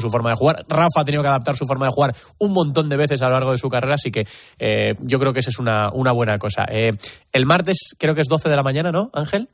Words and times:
su 0.00 0.10
forma 0.10 0.30
de 0.30 0.36
jugar. 0.36 0.64
Rafa 0.68 1.00
ha 1.00 1.04
tenido 1.04 1.22
que 1.22 1.28
adaptar 1.28 1.56
su 1.56 1.64
forma 1.64 1.86
de 1.86 1.92
jugar 1.92 2.14
un 2.38 2.52
montón 2.52 2.88
de 2.88 2.96
veces 2.96 3.22
a 3.22 3.26
lo 3.26 3.32
largo 3.32 3.52
de 3.52 3.58
su 3.58 3.68
carrera, 3.68 3.94
así 3.94 4.10
que 4.10 4.26
eh, 4.58 4.94
yo 5.00 5.18
creo 5.18 5.32
que 5.32 5.40
esa 5.40 5.50
es 5.50 5.58
una, 5.58 5.90
una 5.92 6.12
buena 6.12 6.38
cosa. 6.38 6.64
Eh, 6.68 6.92
el 7.32 7.46
martes 7.46 7.94
creo 7.98 8.14
que 8.14 8.20
es 8.20 8.28
12 8.28 8.48
de 8.48 8.56
la 8.56 8.62
mañana, 8.62 8.92
¿no, 8.92 9.10
Ángel? 9.12 9.48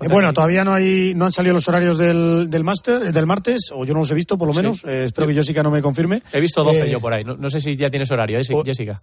Eh, 0.00 0.08
bueno, 0.08 0.32
todavía 0.32 0.64
no 0.64 0.72
hay, 0.72 1.12
no 1.14 1.26
han 1.26 1.32
salido 1.32 1.54
los 1.54 1.68
horarios 1.68 1.98
del, 1.98 2.48
del 2.50 2.64
máster, 2.64 3.12
del 3.12 3.26
martes, 3.26 3.70
o 3.72 3.84
yo 3.84 3.94
no 3.94 4.00
los 4.00 4.10
he 4.10 4.14
visto, 4.14 4.38
por 4.38 4.48
lo 4.48 4.54
menos. 4.54 4.84
Eh, 4.84 5.04
espero 5.04 5.26
que 5.26 5.34
Jessica 5.34 5.62
no 5.62 5.70
me 5.70 5.82
confirme. 5.82 6.22
He 6.32 6.40
visto 6.40 6.64
12 6.64 6.86
Eh, 6.86 6.90
yo 6.90 7.00
por 7.00 7.12
ahí. 7.12 7.24
No, 7.24 7.36
no 7.36 7.50
sé 7.50 7.60
si 7.60 7.76
ya 7.76 7.90
tienes 7.90 8.10
horario, 8.10 8.38
¿eh, 8.38 8.42
Jessica. 8.64 9.00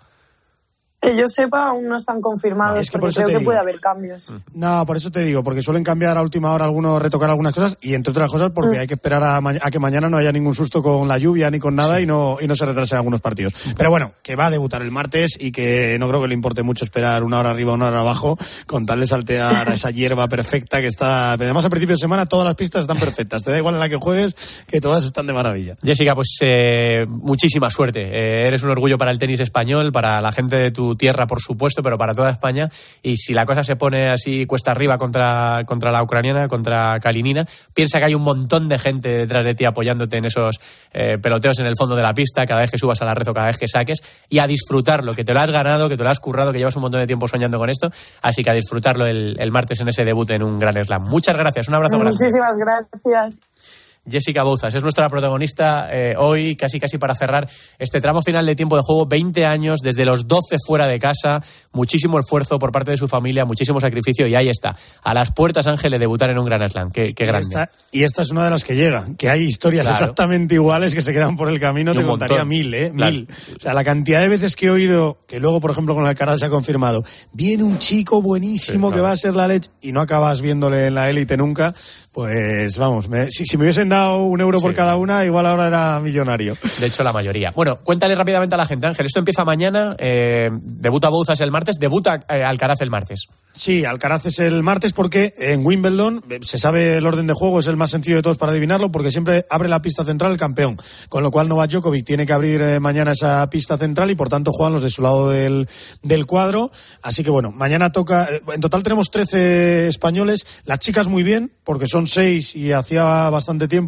Que 1.06 1.16
yo 1.16 1.28
sepa, 1.28 1.70
aún 1.70 1.88
no 1.88 1.96
están 1.96 2.20
confirmados, 2.22 2.76
No, 2.76 2.82
es 2.82 2.90
que 2.90 2.98
por 2.98 3.02
porque 3.02 3.12
eso 3.12 3.20
creo 3.22 3.28
te 3.28 3.34
que 3.34 3.40
digo. 3.40 3.50
puede 3.50 3.60
haber 3.60 3.80
cambios. 3.80 4.34
No, 4.54 4.86
por 4.86 4.98
eso 4.98 5.12
te 5.12 5.24
digo, 5.24 5.44
porque 5.44 5.62
suelen 5.62 5.84
cambiar 5.84 6.18
a 6.18 6.22
última 6.22 6.52
hora 6.52 6.66
algunos, 6.66 7.02
retocar 7.02 7.30
algunas 7.30 7.54
cosas 7.54 7.78
y 7.82 7.94
entre 7.94 8.12
otras 8.12 8.30
cosas 8.30 8.52
porque 8.54 8.80
hay 8.80 8.88
que 8.88 8.96
esperar 8.96 9.24
a, 9.24 9.38
a 9.38 9.72
que 9.72 9.80
mañana 9.80 10.10
no 10.10 10.18
haya 10.18 10.32
ningún 10.32 10.56
susto 10.56 10.82
con 10.82 11.08
la 11.08 11.18
lluvia 11.18 11.52
ni 11.52 11.60
con 11.60 11.76
nada 11.76 12.02
y 12.02 12.06
no 12.06 12.38
y 12.42 12.48
no 12.48 12.56
se 12.56 12.66
retrasen 12.66 12.98
algunos 12.98 13.22
partidos. 13.22 13.54
Pero 13.78 13.90
bueno, 13.90 14.12
que 14.24 14.36
va 14.36 14.48
a 14.48 14.50
debutar 14.50 14.82
el 14.82 14.92
martes 14.92 15.38
y 15.40 15.52
que 15.52 15.98
no 16.00 16.08
creo 16.10 16.22
que 16.22 16.28
le 16.28 16.34
importe 16.34 16.64
mucho 16.64 16.84
esperar 16.86 17.24
una 17.24 17.40
hora 17.40 17.52
arriba, 17.52 17.74
una 17.74 17.88
hora 17.88 18.00
abajo, 18.02 18.38
con 18.66 18.86
tal 18.86 19.00
de 19.00 19.08
saltear 19.08 19.70
a 19.70 19.74
esa 19.74 19.92
hierba 19.92 20.28
perfecta 20.28 20.82
que 20.82 20.88
está. 20.88 21.34
Además, 21.34 21.66
a 21.66 21.70
principio 21.70 21.96
de 21.96 22.00
semana 22.00 22.26
todas 22.26 22.46
las 22.46 22.56
pistas 22.56 22.82
están 22.82 22.98
perfectas. 22.98 23.44
Te 23.44 23.52
da 23.52 23.58
igual 23.58 23.76
en 23.76 23.80
la 23.80 23.90
que 23.90 23.98
juegues, 23.98 24.36
que 24.68 24.82
todas 24.82 25.04
están 25.06 25.28
de 25.28 25.34
maravilla. 25.34 25.76
Jessica, 25.84 26.16
pues 26.16 26.38
eh, 26.42 27.06
muchísima 27.08 27.70
suerte. 27.70 28.02
Eh, 28.02 28.48
eres 28.48 28.64
un 28.64 28.72
orgullo 28.72 28.98
para 28.98 29.12
el 29.12 29.20
tenis 29.20 29.40
español, 29.40 29.92
para 29.92 30.22
la 30.22 30.32
gente 30.32 30.58
de 30.58 30.72
tu 30.72 30.95
tierra, 30.96 31.28
por 31.28 31.42
supuesto, 31.42 31.82
pero 31.82 31.98
para 31.98 32.14
toda 32.14 32.30
España. 32.30 32.70
Y 33.02 33.18
si 33.18 33.34
la 33.34 33.46
cosa 33.46 33.64
se 33.64 33.76
pone 33.76 34.12
así 34.12 34.46
cuesta 34.46 34.72
arriba 34.72 34.98
contra, 34.98 35.64
contra 35.66 35.92
la 35.92 36.04
ucraniana, 36.04 36.48
contra 36.48 37.00
Kalinina, 37.00 37.46
piensa 37.74 38.00
que 38.00 38.06
hay 38.06 38.16
un 38.16 38.24
montón 38.24 38.68
de 38.68 38.80
gente 38.80 39.10
detrás 39.10 39.46
de 39.46 39.56
ti 39.56 39.66
apoyándote 39.66 40.18
en 40.18 40.26
esos 40.26 40.60
eh, 40.94 41.18
peloteos 41.22 41.60
en 41.60 41.66
el 41.66 41.76
fondo 41.78 41.96
de 41.96 42.04
la 42.04 42.14
pista, 42.14 42.46
cada 42.46 42.62
vez 42.62 42.72
que 42.72 42.78
subas 42.78 43.02
a 43.02 43.06
la 43.06 43.14
red 43.14 43.28
o 43.28 43.34
cada 43.34 43.48
vez 43.48 43.58
que 43.58 43.68
saques, 43.68 44.02
y 44.30 44.40
a 44.40 44.48
disfrutarlo, 44.48 45.14
que 45.14 45.24
te 45.24 45.34
lo 45.34 45.40
has 45.40 45.52
ganado, 45.52 45.90
que 45.90 45.98
te 45.98 46.04
lo 46.04 46.10
has 46.10 46.20
currado, 46.20 46.52
que 46.52 46.60
llevas 46.60 46.76
un 46.76 46.84
montón 46.84 47.02
de 47.02 47.08
tiempo 47.08 47.28
soñando 47.28 47.58
con 47.58 47.70
esto. 47.70 47.90
Así 48.22 48.44
que 48.44 48.50
a 48.50 48.54
disfrutarlo 48.54 49.06
el, 49.06 49.36
el 49.40 49.52
martes 49.52 49.80
en 49.82 49.90
ese 49.90 50.04
debut 50.06 50.30
en 50.32 50.44
un 50.44 50.60
gran 50.60 50.76
slam. 50.84 51.04
Muchas 51.04 51.36
gracias, 51.36 51.68
un 51.68 51.76
abrazo. 51.76 52.00
Muchísimas 52.00 52.58
gracias. 52.58 53.85
Jessica 54.10 54.44
Bouzas 54.44 54.74
es 54.76 54.84
nuestra 54.84 55.10
protagonista 55.10 55.88
eh, 55.92 56.16
hoy, 56.18 56.56
casi 56.56 56.80
casi 56.80 56.98
para 56.98 57.16
cerrar 57.16 57.48
este 57.80 58.00
tramo 58.02 58.22
final 58.22 58.46
de 58.46 58.56
tiempo 58.56 58.76
de 58.78 58.84
juego. 58.84 59.06
20 59.06 59.46
años, 59.46 59.80
desde 59.82 60.06
los 60.06 60.28
12 60.28 60.58
fuera 60.66 60.88
de 60.88 61.00
casa, 61.00 61.42
muchísimo 61.72 62.20
esfuerzo 62.20 62.60
por 62.60 62.72
parte 62.72 62.92
de 62.92 62.98
su 62.98 63.08
familia, 63.08 63.46
muchísimo 63.46 63.80
sacrificio 63.80 64.28
y 64.28 64.36
ahí 64.36 64.50
está. 64.50 64.76
A 65.04 65.14
las 65.14 65.32
puertas, 65.32 65.68
Ángel, 65.68 65.92
de 65.92 66.00
debutar 66.00 66.30
en 66.30 66.38
un 66.40 66.46
Gran 66.46 66.68
Slam. 66.70 66.92
Qué, 66.92 67.14
grande. 67.18 67.42
esta, 67.42 67.70
y 67.92 68.04
esta 68.04 68.22
es 68.22 68.32
una 68.32 68.44
de 68.46 68.50
las 68.52 68.64
que 68.64 68.76
llega, 68.76 69.06
que 69.18 69.30
hay 69.30 69.44
historias 69.44 69.88
Claro. 69.88 70.04
exactamente 70.04 70.56
iguales 70.56 70.94
que 70.96 71.02
se 71.02 71.14
quedan 71.14 71.36
por 71.36 71.50
el 71.50 71.60
camino, 71.60 71.94
Y 71.94 71.96
te 71.96 72.04
contaría 72.04 72.38
montón. 72.38 72.50
mil, 72.50 72.74
¿eh? 72.74 72.92
Claro. 72.96 73.12
Mil. 73.12 73.28
O 73.58 73.60
sea, 73.60 73.74
la 73.74 73.84
cantidad 73.84 74.22
de 74.22 74.28
veces 74.30 74.56
que 74.56 74.68
he 74.68 74.70
oído, 74.70 75.18
que 75.28 75.40
luego, 75.40 75.60
por 75.60 75.72
ejemplo, 75.72 75.96
con 75.96 76.06
Alcaraz 76.06 76.40
se 76.40 76.46
ha 76.46 76.50
confirmado, 76.50 77.04
viene 77.34 77.64
un 77.64 77.80
chico 77.80 78.22
buenísimo 78.22 78.90
Sí, 78.90 78.96
que 78.96 79.02
va 79.02 79.12
a 79.12 79.18
ser 79.18 79.34
la 79.36 79.48
leche 79.48 79.70
y 79.82 79.92
no 79.92 80.02
acabas 80.02 80.42
viéndole 80.42 80.88
en 80.88 80.96
la 80.96 81.10
élite 81.10 81.38
nunca, 81.38 81.74
pues 82.14 82.78
vamos, 82.78 83.10
me- 83.10 83.30
si, 83.32 83.46
si 83.46 83.58
me 83.58 83.64
hubiesen 83.64 83.90
dado 83.90 83.95
un 84.16 84.42
euro 84.42 84.60
por 84.62 84.74
cada 84.74 84.98
una, 84.98 85.26
igual 85.26 85.46
ahora 85.46 85.68
era 85.68 86.00
millonario. 86.00 86.58
De 86.80 86.88
hecho, 86.88 87.04
la 87.04 87.14
mayoría. 87.14 87.52
Bueno, 87.52 87.78
cuéntale 87.78 88.16
rápidamente 88.16 88.56
a 88.56 88.58
la 88.58 88.66
gente, 88.66 88.88
Ángel. 88.88 89.06
Esto 89.06 89.20
empieza 89.20 89.44
mañana, 89.44 89.96
eh, 90.00 90.50
debuta 90.52 91.10
Bouzas 91.10 91.40
el 91.42 91.52
martes, 91.52 91.78
debuta 91.80 92.20
eh, 92.30 92.44
Alcaraz 92.44 92.82
el 92.82 92.90
martes. 92.90 93.28
Sí, 93.52 93.86
Alcaraz 93.86 94.26
es 94.26 94.40
el 94.40 94.64
martes 94.64 94.92
porque 94.92 95.34
en 95.38 95.66
Wimbledon 95.66 96.24
eh, 96.30 96.40
se 96.42 96.58
sabe 96.58 96.98
el 96.98 97.08
orden 97.08 97.28
de 97.28 97.34
juego, 97.34 97.60
es 97.60 97.68
el 97.68 97.78
más 97.78 97.92
sencillo 97.92 98.18
de 98.18 98.22
todos 98.22 98.38
para 98.38 98.52
adivinarlo 98.52 98.92
porque 98.92 99.12
siempre 99.12 99.46
abre 99.50 99.70
la 99.70 99.82
pista 99.82 100.04
central 100.04 100.34
el 100.34 100.38
campeón. 100.38 100.78
Con 101.08 101.24
lo 101.24 101.32
cual 101.32 101.48
Novak 101.48 101.72
Djokovic 101.72 102.06
tiene 102.06 102.26
que 102.26 102.34
abrir 102.34 102.62
eh, 102.62 102.80
mañana 102.80 103.14
esa 103.14 103.50
pista 103.50 103.78
central 103.78 104.12
y 104.12 104.16
por 104.16 104.30
tanto 104.30 104.52
juegan 104.52 104.74
los 104.74 104.84
de 104.84 104.90
su 104.90 105.02
lado 105.02 105.30
del, 105.30 105.68
del 106.04 106.26
cuadro. 106.26 106.70
Así 107.02 107.24
que 107.24 107.30
bueno, 107.30 107.52
mañana 107.52 107.92
toca, 107.92 108.28
en 108.54 108.62
total 108.62 108.84
tenemos 108.84 109.10
13 109.10 109.88
españoles, 109.88 110.46
las 110.66 110.80
chicas 110.80 111.08
muy 111.08 111.24
bien 111.24 111.52
porque 111.64 111.88
son 111.88 112.08
seis 112.08 112.56
y 112.56 112.72
hacía 112.72 113.30
bastante 113.30 113.68
tiempo 113.68 113.85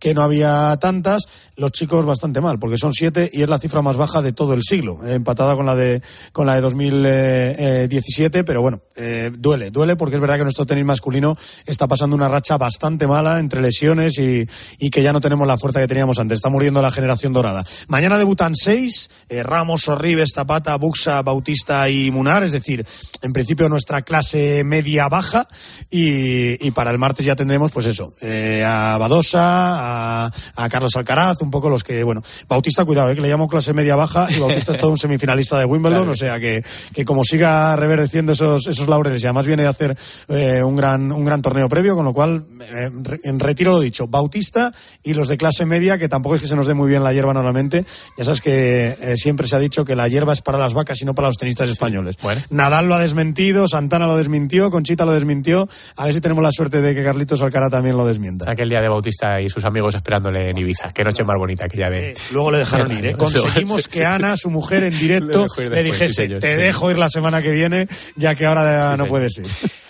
que 0.00 0.14
no 0.14 0.22
había 0.22 0.76
tantas, 0.80 1.24
los 1.56 1.72
chicos 1.72 2.04
bastante 2.04 2.40
mal 2.40 2.58
porque 2.58 2.78
son 2.78 2.92
siete 2.92 3.30
y 3.32 3.42
es 3.42 3.48
la 3.48 3.58
cifra 3.58 3.82
más 3.82 3.96
baja 3.96 4.22
de 4.22 4.32
todo 4.32 4.54
el 4.54 4.62
siglo, 4.62 5.04
eh, 5.06 5.14
empatada 5.14 5.56
con 5.56 5.66
la 5.66 5.74
de, 5.74 6.02
con 6.32 6.46
la 6.46 6.54
de 6.54 6.60
2017, 6.60 8.44
pero 8.44 8.62
bueno, 8.62 8.80
eh, 8.96 9.30
duele, 9.36 9.70
duele 9.70 9.96
porque 9.96 10.16
es 10.16 10.20
verdad 10.20 10.36
que 10.36 10.44
nuestro 10.44 10.66
tenis 10.66 10.84
masculino 10.84 11.36
está 11.66 11.86
pasando 11.88 12.16
una 12.16 12.28
racha 12.28 12.58
bastante 12.58 13.06
mala 13.06 13.38
entre 13.38 13.60
lesiones 13.60 14.18
y, 14.18 14.46
y 14.78 14.90
que 14.90 15.02
ya 15.02 15.12
no 15.12 15.20
tenemos 15.20 15.46
la 15.46 15.58
fuerza 15.58 15.80
que 15.80 15.86
teníamos 15.86 16.18
antes. 16.18 16.36
Está 16.36 16.48
muriendo 16.48 16.82
la 16.82 16.90
generación 16.90 17.32
dorada. 17.32 17.64
Mañana 17.88 18.18
debutan 18.18 18.54
seis, 18.56 19.08
eh, 19.28 19.42
Ramos, 19.42 19.82
Sorribes, 19.82 20.32
Zapata, 20.34 20.76
Buxa, 20.76 21.22
Bautista 21.22 21.88
y 21.88 22.10
Munar, 22.10 22.42
es 22.42 22.52
decir, 22.52 22.84
en 23.22 23.32
principio 23.32 23.68
nuestra 23.68 24.02
clase 24.02 24.64
media-baja 24.64 25.46
y, 25.90 26.66
y 26.66 26.70
para 26.70 26.90
el 26.90 26.98
martes 26.98 27.26
ya 27.26 27.36
tendremos 27.36 27.72
pues 27.72 27.86
eso, 27.86 28.12
eh, 28.20 28.64
a 28.66 28.96
Badosa, 28.98 29.35
a, 29.38 30.30
a 30.56 30.68
Carlos 30.68 30.94
Alcaraz, 30.96 31.40
un 31.42 31.50
poco 31.50 31.68
los 31.68 31.84
que, 31.84 32.02
bueno, 32.02 32.22
Bautista, 32.48 32.84
cuidado, 32.84 33.10
eh, 33.10 33.14
que 33.14 33.20
le 33.20 33.28
llamo 33.28 33.48
clase 33.48 33.72
media-baja 33.72 34.28
y 34.30 34.38
Bautista 34.40 34.72
es 34.72 34.78
todo 34.78 34.90
un 34.90 34.98
semifinalista 34.98 35.58
de 35.58 35.64
Wimbledon, 35.64 35.96
Claro. 36.04 36.12
o 36.12 36.16
sea 36.16 36.38
que, 36.40 36.64
que 36.92 37.04
como 37.04 37.24
siga 37.24 37.74
reverdeciendo 37.76 38.32
esos, 38.32 38.66
esos 38.66 38.88
laureles 38.88 39.22
y 39.22 39.26
además 39.26 39.46
viene 39.46 39.62
de 39.62 39.68
hacer 39.68 39.96
eh, 40.28 40.62
un, 40.62 40.76
gran, 40.76 41.12
un 41.12 41.24
gran 41.24 41.42
torneo 41.42 41.68
previo, 41.68 41.94
con 41.96 42.04
lo 42.04 42.12
cual 42.12 42.44
eh, 42.72 42.90
en 43.24 43.40
retiro 43.40 43.72
lo 43.72 43.80
dicho, 43.80 44.06
Bautista 44.06 44.72
y 45.02 45.14
los 45.14 45.28
de 45.28 45.36
clase 45.36 45.64
media, 45.66 45.98
que 45.98 46.08
tampoco 46.08 46.36
es 46.36 46.42
que 46.42 46.48
se 46.48 46.56
nos 46.56 46.66
dé 46.66 46.74
muy 46.74 46.88
bien 46.88 47.02
la 47.04 47.12
hierba 47.12 47.32
normalmente, 47.32 47.84
ya 48.16 48.24
sabes 48.24 48.40
que 48.40 49.14
siempre 49.16 49.48
se 49.48 49.56
ha 49.56 49.58
dicho 49.58 49.84
que 49.84 49.96
la 49.96 50.08
hierba 50.08 50.32
es 50.32 50.42
para 50.42 50.58
las 50.58 50.74
vacas 50.74 51.00
y 51.02 51.04
no 51.04 51.14
para 51.14 51.28
los 51.28 51.36
tenistas 51.36 51.68
españoles. 51.70 52.16
bueno. 52.22 52.40
Nadal 52.50 52.88
lo 52.88 52.94
ha 52.94 52.98
desmentido, 52.98 53.68
Santana 53.68 54.06
lo 54.06 54.16
desmintió, 54.16 54.70
Conchita 54.70 55.04
lo 55.04 55.12
desmintió, 55.12 55.68
a 55.96 56.04
ver 56.04 56.14
si 56.14 56.20
tenemos 56.20 56.42
la 56.42 56.50
suerte 56.52 56.80
de 56.82 56.94
que 56.94 57.02
Carlitos 57.04 57.42
Alcaraz 57.42 57.70
también 57.70 57.96
lo 57.96 58.06
desmienta. 58.06 58.50
Aquel 58.50 58.68
día 58.68 58.80
de 58.80 58.88
Bautista 58.88 59.25
y 59.40 59.48
sus 59.48 59.64
amigos 59.64 59.94
esperándole 59.94 60.50
en 60.50 60.58
Ibiza. 60.58 60.92
Qué 60.92 61.04
noche 61.04 61.24
más 61.24 61.36
bonita 61.36 61.66
aquella 61.66 61.90
de... 61.90 62.10
Eh, 62.10 62.14
Luego 62.32 62.50
le 62.50 62.58
dejaron 62.58 62.90
ir, 62.92 63.06
¿eh? 63.06 63.14
Conseguimos 63.14 63.88
que 63.88 64.04
Ana, 64.04 64.36
su 64.36 64.50
mujer, 64.50 64.84
en 64.84 64.98
directo, 64.98 65.46
Le 65.58 65.82
dijese, 65.82 66.26
sí, 66.26 66.34
te 66.38 66.56
dejo 66.56 66.90
ir 66.90 66.98
la 66.98 67.10
semana 67.10 67.42
que 67.42 67.50
viene, 67.50 67.88
ya 68.16 68.34
que 68.34 68.46
ahora 68.46 68.96
no 68.96 69.06
puedes 69.06 69.38
ir. 69.38 69.46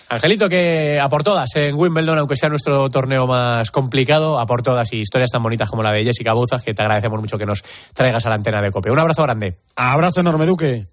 Angelito, 0.08 0.48
que 0.48 1.00
a 1.00 1.08
por 1.08 1.24
todas 1.24 1.50
en 1.56 1.74
Wimbledon, 1.74 2.18
aunque 2.18 2.36
sea 2.36 2.48
nuestro 2.48 2.88
torneo 2.90 3.26
más 3.26 3.72
complicado, 3.72 4.38
a 4.38 4.46
por 4.46 4.62
todas 4.62 4.92
y 4.92 5.00
historias 5.00 5.30
tan 5.30 5.42
bonitas 5.42 5.68
como 5.68 5.82
la 5.82 5.90
de 5.90 6.04
Jessica 6.04 6.32
Bouzas, 6.32 6.62
que 6.62 6.74
te 6.74 6.82
agradecemos 6.82 7.20
mucho 7.20 7.36
que 7.38 7.46
nos 7.46 7.64
traigas 7.92 8.24
a 8.24 8.28
la 8.28 8.36
antena 8.36 8.62
de 8.62 8.70
COPE. 8.70 8.90
Un 8.92 9.00
abrazo 9.00 9.22
grande. 9.24 9.56
Abrazo 9.74 10.20
enorme, 10.20 10.46
Duque. 10.46 10.86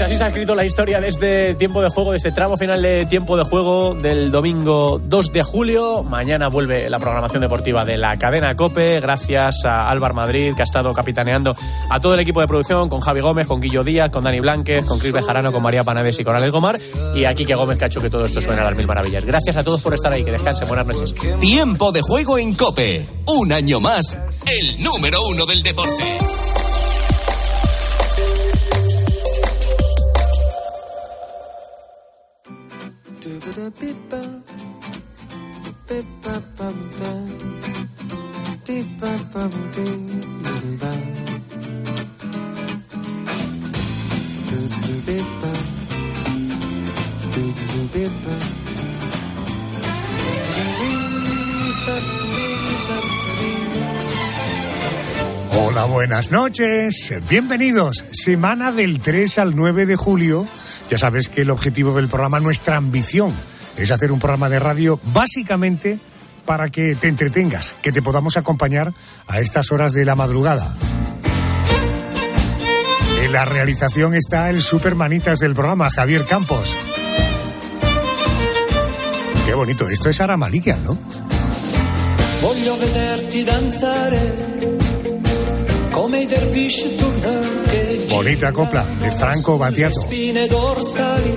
Pues 0.00 0.12
así 0.12 0.16
se 0.16 0.24
ha 0.24 0.28
escrito 0.28 0.54
la 0.54 0.64
historia 0.64 0.98
de 0.98 1.08
este 1.08 1.54
tiempo 1.56 1.82
de 1.82 1.90
juego, 1.90 2.12
de 2.12 2.16
este 2.16 2.32
tramo 2.32 2.56
final 2.56 2.80
de 2.80 3.04
tiempo 3.04 3.36
de 3.36 3.44
juego 3.44 3.94
del 3.94 4.30
domingo 4.30 4.98
2 4.98 5.30
de 5.30 5.42
julio. 5.42 6.02
Mañana 6.02 6.48
vuelve 6.48 6.88
la 6.88 6.98
programación 6.98 7.42
deportiva 7.42 7.84
de 7.84 7.98
la 7.98 8.16
cadena 8.16 8.56
Cope. 8.56 8.98
Gracias 9.00 9.56
a 9.66 9.90
Álvaro 9.90 10.14
Madrid, 10.14 10.54
que 10.56 10.62
ha 10.62 10.64
estado 10.64 10.94
capitaneando 10.94 11.54
a 11.90 12.00
todo 12.00 12.14
el 12.14 12.20
equipo 12.20 12.40
de 12.40 12.48
producción, 12.48 12.88
con 12.88 13.02
Javi 13.02 13.20
Gómez, 13.20 13.46
con 13.46 13.60
Guillo 13.60 13.84
Díaz, 13.84 14.10
con 14.10 14.24
Dani 14.24 14.40
Blánquez, 14.40 14.86
con 14.86 14.98
Cris 14.98 15.12
Bejarano, 15.12 15.52
con 15.52 15.62
María 15.62 15.84
Panades 15.84 16.18
y 16.18 16.24
con 16.24 16.34
Alex 16.34 16.50
Gomar. 16.50 16.80
Y 17.14 17.26
aquí 17.26 17.44
que 17.44 17.54
Gómez, 17.54 17.76
que 17.76 17.84
ha 17.84 17.88
hecho 17.88 18.00
que 18.00 18.08
todo 18.08 18.24
esto 18.24 18.40
suene 18.40 18.62
a 18.62 18.64
las 18.64 18.76
mil 18.78 18.86
maravillas. 18.86 19.26
Gracias 19.26 19.54
a 19.56 19.62
todos 19.62 19.82
por 19.82 19.92
estar 19.92 20.10
ahí. 20.10 20.24
Que 20.24 20.32
descansen. 20.32 20.66
Buenas 20.66 20.86
noches. 20.86 21.14
Tiempo 21.40 21.92
de 21.92 22.00
juego 22.00 22.38
en 22.38 22.54
Cope. 22.54 23.06
Un 23.26 23.52
año 23.52 23.80
más, 23.80 24.18
el 24.46 24.82
número 24.82 25.18
uno 25.28 25.44
del 25.44 25.62
deporte. 25.62 26.04
Hola, 55.52 55.84
buenas 55.84 56.32
noches. 56.32 57.14
Bienvenidos. 57.28 58.04
Semana 58.10 58.72
del 58.72 59.00
3 59.00 59.38
al 59.38 59.56
9 59.56 59.86
de 59.86 59.96
julio. 59.96 60.46
Ya 60.88 60.98
sabes 60.98 61.28
que 61.28 61.42
el 61.42 61.50
objetivo 61.50 61.94
del 61.94 62.08
programa, 62.08 62.40
nuestra 62.40 62.76
ambición, 62.76 63.32
es 63.76 63.90
hacer 63.90 64.12
un 64.12 64.18
programa 64.18 64.48
de 64.48 64.58
radio 64.58 65.00
básicamente 65.12 65.98
para 66.46 66.70
que 66.70 66.94
te 66.94 67.08
entretengas, 67.08 67.74
que 67.82 67.92
te 67.92 68.02
podamos 68.02 68.36
acompañar 68.36 68.92
a 69.28 69.40
estas 69.40 69.72
horas 69.72 69.92
de 69.92 70.04
la 70.04 70.16
madrugada. 70.16 70.74
En 73.22 73.32
la 73.32 73.44
realización 73.44 74.14
está 74.14 74.50
el 74.50 74.60
supermanitas 74.60 75.38
del 75.38 75.54
programa, 75.54 75.90
Javier 75.90 76.26
Campos. 76.26 76.74
bonito. 79.60 79.88
Esto 79.90 80.08
es 80.08 80.20
Ara 80.20 80.36
Malikian, 80.36 80.82
¿no? 80.84 80.96
Voglio 82.40 82.76
vederti 82.78 83.44
danzare 83.44 84.68
come 85.90 86.20
i 86.20 86.26
dervisci 86.26 86.96
turchi 86.96 87.68
che 87.68 88.06
Bonita 88.08 88.52
copla 88.52 88.84
de 88.98 89.10
Franco 89.10 89.58
Battiato. 89.58 90.00
spine 90.00 90.46
dorsali 90.46 91.34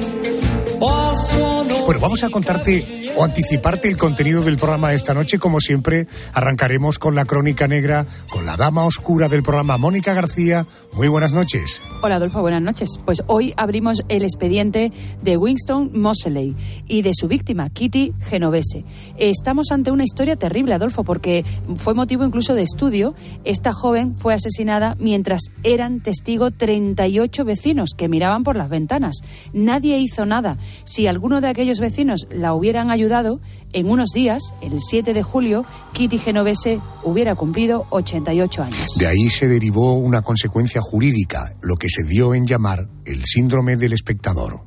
o 0.79 1.09
al 1.09 1.18
suono 1.18 1.52
Bueno, 1.93 2.07
vamos 2.07 2.23
a 2.23 2.31
contarte 2.31 2.83
o 3.15 3.23
anticiparte 3.23 3.87
el 3.87 3.97
contenido 3.97 4.41
del 4.41 4.57
programa 4.57 4.89
de 4.89 4.95
esta 4.95 5.13
noche. 5.13 5.37
Como 5.37 5.59
siempre, 5.59 6.07
arrancaremos 6.33 6.97
con 6.97 7.13
la 7.13 7.25
crónica 7.25 7.67
negra, 7.67 8.07
con 8.29 8.47
la 8.47 8.57
dama 8.57 8.85
oscura 8.85 9.29
del 9.29 9.43
programa, 9.43 9.77
Mónica 9.77 10.15
García. 10.15 10.65
Muy 10.93 11.07
buenas 11.07 11.33
noches. 11.33 11.83
Hola 12.01 12.15
Adolfo, 12.15 12.41
buenas 12.41 12.63
noches. 12.63 12.99
Pues 13.05 13.23
hoy 13.27 13.53
abrimos 13.57 14.03
el 14.09 14.23
expediente 14.23 14.91
de 15.21 15.37
Winston 15.37 15.91
Moseley 15.93 16.55
y 16.87 17.03
de 17.03 17.11
su 17.13 17.27
víctima, 17.27 17.69
Kitty 17.69 18.13
Genovese. 18.21 18.85
Estamos 19.17 19.71
ante 19.71 19.91
una 19.91 20.03
historia 20.03 20.35
terrible, 20.35 20.73
Adolfo, 20.73 21.03
porque 21.03 21.45
fue 21.75 21.93
motivo 21.93 22.25
incluso 22.25 22.55
de 22.55 22.63
estudio. 22.63 23.13
Esta 23.43 23.71
joven 23.71 24.15
fue 24.15 24.33
asesinada 24.33 24.95
mientras 24.99 25.41
eran 25.61 26.01
testigo 26.01 26.49
38 26.49 27.45
vecinos 27.45 27.91
que 27.95 28.09
miraban 28.09 28.43
por 28.43 28.55
las 28.55 28.69
ventanas. 28.69 29.17
Nadie 29.53 29.99
hizo 29.99 30.25
nada. 30.25 30.57
Si 30.85 31.05
alguno 31.05 31.39
de 31.39 31.49
aquellos 31.49 31.79
vecinos 31.83 32.27
la 32.31 32.56
hubieran 32.56 32.89
ayudado, 32.89 33.39
en 33.74 33.89
unos 33.89 34.09
días, 34.09 34.53
el 34.62 34.80
7 34.80 35.13
de 35.13 35.21
julio, 35.21 35.65
Kitty 35.94 36.18
Genovese 36.18 36.80
hubiera 37.03 37.35
cumplido 37.35 37.85
88 37.91 38.63
años. 38.63 38.88
De 38.97 39.06
ahí 39.06 39.30
se 39.30 39.47
derivó 39.47 39.94
una 39.94 40.21
consecuencia 40.21 40.81
jurídica, 40.81 41.56
lo 41.62 41.75
que 41.75 41.89
se 41.89 42.03
dio 42.03 42.33
en 42.33 42.47
llamar 42.47 42.88
el 43.06 43.24
síndrome 43.25 43.75
del 43.75 43.94
espectador. 43.94 44.62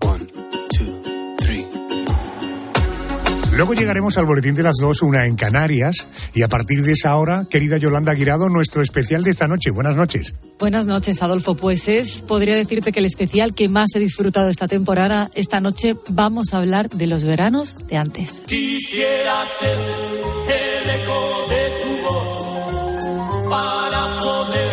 Luego 3.56 3.73
llegaremos 3.73 4.19
al 4.19 4.26
boletín 4.26 4.55
de 4.55 4.62
las 4.62 4.76
dos, 4.79 5.00
una 5.00 5.25
en 5.25 5.35
Canarias, 5.35 6.08
y 6.35 6.43
a 6.43 6.49
partir 6.49 6.82
de 6.82 6.93
esa 6.93 7.17
hora, 7.17 7.47
querida 7.49 7.79
Yolanda 7.79 8.12
Guirado, 8.12 8.50
nuestro 8.50 8.82
especial 8.82 9.23
de 9.25 9.31
esta 9.31 9.49
noche. 9.49 9.70
Buenas 9.70 9.97
noches. 9.97 10.35
Buenas 10.58 10.87
noches, 10.87 11.23
Adolfo. 11.23 11.56
Pues 11.56 11.88
es, 11.88 12.20
podría 12.20 12.55
decirte 12.55 12.93
que 12.93 12.99
el 12.99 13.06
especial 13.06 13.55
que 13.55 13.70
más 13.70 13.88
he 13.94 13.99
disfrutado 13.99 14.50
esta 14.50 14.69
temporada, 14.69 15.31
esta 15.35 15.61
noche 15.62 15.97
vamos 16.08 16.53
a 16.53 16.58
hablar 16.58 16.91
de 16.91 17.06
los 17.06 17.25
veranos 17.25 17.76
de 17.88 17.97
antes. 17.97 18.43
quisiera 18.47 19.44
ser 19.59 19.79
el 19.79 21.00
eco 21.00 21.47
de 21.49 21.70
tu 21.82 22.02
voz 22.11 23.49
para 23.49 24.20
poder 24.20 24.73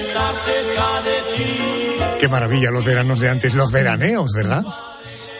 estar 0.00 0.34
cerca 0.46 1.02
de 1.02 1.36
ti. 1.36 2.20
Qué 2.20 2.28
maravilla 2.28 2.70
los 2.70 2.84
veranos 2.84 3.18
de 3.18 3.28
antes, 3.28 3.54
los 3.54 3.72
veraneos, 3.72 4.30
¿verdad? 4.36 4.64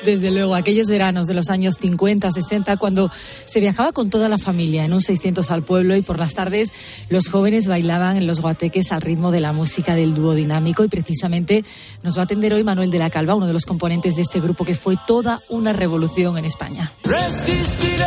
Desde 0.05 0.31
luego, 0.31 0.55
aquellos 0.55 0.89
veranos 0.89 1.27
de 1.27 1.35
los 1.35 1.51
años 1.51 1.77
50, 1.81 2.31
60, 2.31 2.77
cuando 2.77 3.11
se 3.45 3.61
viajaba 3.61 3.93
con 3.93 4.11
toda 4.11 4.29
la 4.29 4.39
familia 4.39 4.85
en 4.85 4.93
un 4.93 5.01
600 5.01 5.51
al 5.51 5.63
pueblo 5.63 5.97
y 5.97 6.03
por 6.03 6.19
las 6.19 6.35
tardes 6.35 6.73
los 7.09 7.29
jóvenes 7.29 7.67
bailaban 7.67 8.17
en 8.17 8.27
los 8.27 8.41
guateques 8.41 8.93
al 8.93 9.03
ritmo 9.03 9.31
de 9.31 9.41
la 9.41 9.53
música 9.53 9.95
del 9.95 10.15
dúo 10.15 10.35
dinámico 10.35 10.85
y 10.85 10.89
precisamente 10.89 11.65
nos 12.03 12.17
va 12.17 12.23
a 12.23 12.25
atender 12.25 12.55
hoy 12.55 12.65
Manuel 12.65 12.91
de 12.91 12.99
la 12.99 13.11
Calva, 13.11 13.35
uno 13.35 13.47
de 13.47 13.53
los 13.53 13.67
componentes 13.67 14.17
de 14.17 14.23
este 14.23 14.41
grupo 14.41 14.65
que 14.65 14.75
fue 14.75 14.97
toda 15.07 15.41
una 15.49 15.73
revolución 15.73 16.39
en 16.39 16.45
España. 16.45 16.93
Resistiré 17.05 18.05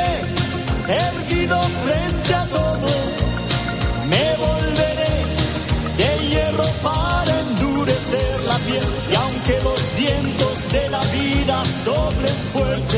erguido 0.87 1.61
frente 1.61 2.33
a 2.33 2.45
todo. 2.45 2.87
Me 4.09 4.35
volveré 4.37 5.11
de 5.97 6.27
hierro 6.27 6.65
para 6.83 7.00
soplen 11.83 12.35
fuerte, 12.53 12.97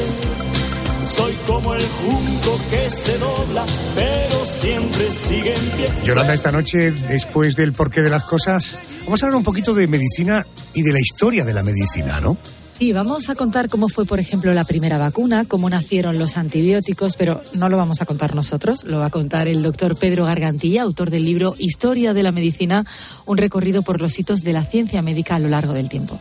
soy 1.07 1.33
como 1.47 1.73
el 1.73 1.81
junco 1.81 2.59
que 2.69 2.89
se 2.89 3.17
dobla, 3.17 3.65
pero 3.95 4.45
siempre 4.45 5.09
sigue 5.09 5.55
en 5.55 5.69
pie. 5.77 5.89
Yolanda, 6.03 6.33
esta 6.33 6.51
noche, 6.51 6.91
después 6.91 7.55
del 7.55 7.71
porqué 7.71 8.01
de 8.01 8.09
las 8.09 8.23
cosas, 8.23 8.77
vamos 9.05 9.23
a 9.23 9.27
hablar 9.27 9.37
un 9.37 9.43
poquito 9.45 9.73
de 9.73 9.87
medicina 9.87 10.45
y 10.73 10.81
de 10.81 10.91
la 10.91 10.99
historia 10.99 11.45
de 11.45 11.53
la 11.53 11.63
medicina, 11.63 12.19
¿no? 12.19 12.35
Sí, 12.77 12.91
vamos 12.91 13.29
a 13.29 13.35
contar 13.35 13.69
cómo 13.69 13.87
fue, 13.87 14.03
por 14.03 14.19
ejemplo, 14.19 14.53
la 14.53 14.65
primera 14.65 14.97
vacuna, 14.97 15.45
cómo 15.45 15.69
nacieron 15.69 16.19
los 16.19 16.35
antibióticos, 16.35 17.15
pero 17.15 17.41
no 17.53 17.69
lo 17.69 17.77
vamos 17.77 18.01
a 18.01 18.05
contar 18.05 18.35
nosotros, 18.35 18.83
lo 18.83 18.97
va 18.97 19.05
a 19.05 19.11
contar 19.11 19.47
el 19.47 19.63
doctor 19.63 19.95
Pedro 19.95 20.25
Gargantilla, 20.25 20.81
autor 20.81 21.09
del 21.09 21.23
libro 21.23 21.55
Historia 21.57 22.13
de 22.13 22.23
la 22.23 22.33
Medicina, 22.33 22.85
un 23.25 23.37
recorrido 23.37 23.81
por 23.81 24.01
los 24.01 24.19
hitos 24.19 24.41
de 24.41 24.51
la 24.51 24.65
ciencia 24.65 25.01
médica 25.01 25.35
a 25.35 25.39
lo 25.39 25.47
largo 25.47 25.71
del 25.71 25.87
tiempo. 25.87 26.19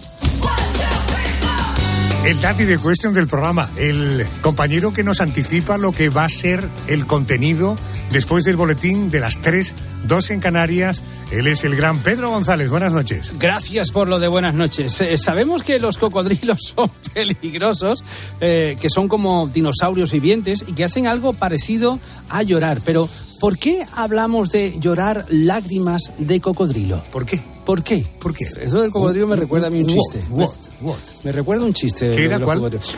El 2.25 2.41
Dati 2.41 2.65
de 2.65 2.79
Question 2.79 3.13
del 3.13 3.27
programa, 3.27 3.69
el 3.77 4.25
compañero 4.43 4.93
que 4.93 5.03
nos 5.03 5.21
anticipa 5.21 5.77
lo 5.77 5.91
que 5.91 6.09
va 6.09 6.25
a 6.25 6.29
ser 6.29 6.69
el 6.87 7.05
contenido 7.05 7.77
después 8.13 8.45
del 8.45 8.57
boletín 8.57 9.11
de 9.11 9.19
las 9.19 9.41
3, 9.41 9.75
2 10.07 10.31
en 10.31 10.39
Canarias. 10.39 11.03
Él 11.33 11.49
es 11.49 11.65
el 11.65 11.75
gran 11.75 11.99
Pedro 11.99 12.31
González. 12.31 12.71
Buenas 12.71 12.93
noches. 12.93 13.35
Gracias 13.41 13.91
por 13.91 14.07
lo 14.07 14.21
de 14.21 14.29
buenas 14.29 14.55
noches. 14.55 15.01
Eh, 15.01 15.19
sabemos 15.19 15.65
que 15.65 15.81
los 15.81 15.99
cocodrilos 15.99 16.59
son 16.77 16.93
peligrosos, 17.13 18.05
eh, 18.41 18.77
que 18.81 18.89
son 18.89 19.09
como 19.09 19.49
dinosaurios 19.49 20.13
vivientes 20.13 20.65
y 20.65 20.75
que 20.75 20.85
hacen 20.85 21.09
algo 21.09 21.33
parecido 21.33 21.99
a 22.29 22.45
llorar. 22.45 22.79
Pero, 22.85 23.09
¿por 23.41 23.59
qué 23.59 23.85
hablamos 23.97 24.51
de 24.51 24.79
llorar 24.79 25.27
lágrimas 25.29 26.13
de 26.19 26.41
cocodrilo? 26.41 27.03
¿Por 27.11 27.27
qué? 27.27 27.41
¿Por 27.64 27.85
qué? 27.85 28.05
¿Por 28.19 28.35
qué? 28.35 28.44
Eso 28.61 28.82
del 28.82 28.91
cocodrilo 28.91 29.29
me 29.29 29.37
recuerda 29.37 29.69
a 29.69 29.70
mí 29.70 29.81
un 29.82 29.87
chiste. 29.87 30.20
What? 30.31 30.50
What? 30.81 30.97
Me 31.23 31.31
recuerda 31.31 31.64
un 31.64 31.73
chiste. 31.73 32.11
¿Qué 32.11 32.25
era? 32.25 32.38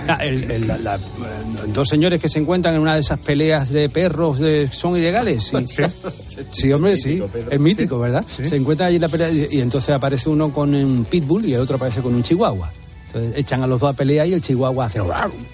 Ah, 0.08 0.24
el- 0.24 0.50
el- 0.50 0.66
la- 0.66 0.78
la- 0.78 0.98
dos 1.68 1.86
señores 1.88 2.18
que 2.18 2.28
se 2.30 2.38
encuentran 2.38 2.74
en 2.74 2.80
una 2.80 2.94
de 2.94 3.00
esas 3.00 3.18
peleas 3.20 3.70
de 3.70 3.90
perros 3.90 4.38
de- 4.38 4.70
son 4.72 4.96
ilegales. 4.96 5.52
Y- 5.52 5.66
Sí. 5.66 5.82
Sí, 6.50 6.72
hombre, 6.72 6.98
sí. 6.98 7.20
Es 7.50 7.60
mítico, 7.60 7.98
¿verdad? 7.98 8.24
Se 8.48 8.56
encuentra 8.56 8.86
allí 8.86 8.98
la 8.98 9.08
pelea 9.08 9.30
y, 9.30 9.48
y 9.56 9.60
entonces 9.60 9.90
aparece 9.94 10.28
uno 10.30 10.50
con 10.52 10.74
un 10.74 11.04
pitbull 11.04 11.44
y 11.44 11.52
el 11.54 11.60
otro 11.60 11.76
aparece 11.76 12.00
con 12.00 12.14
un 12.14 12.22
chihuahua. 12.22 12.72
Entonces 13.14 13.38
echan 13.38 13.62
a 13.62 13.66
los 13.68 13.78
dos 13.80 13.92
a 13.92 13.96
pelear 13.96 14.26
y 14.26 14.32
el 14.32 14.42
chihuahua 14.42 14.86
hace 14.86 15.00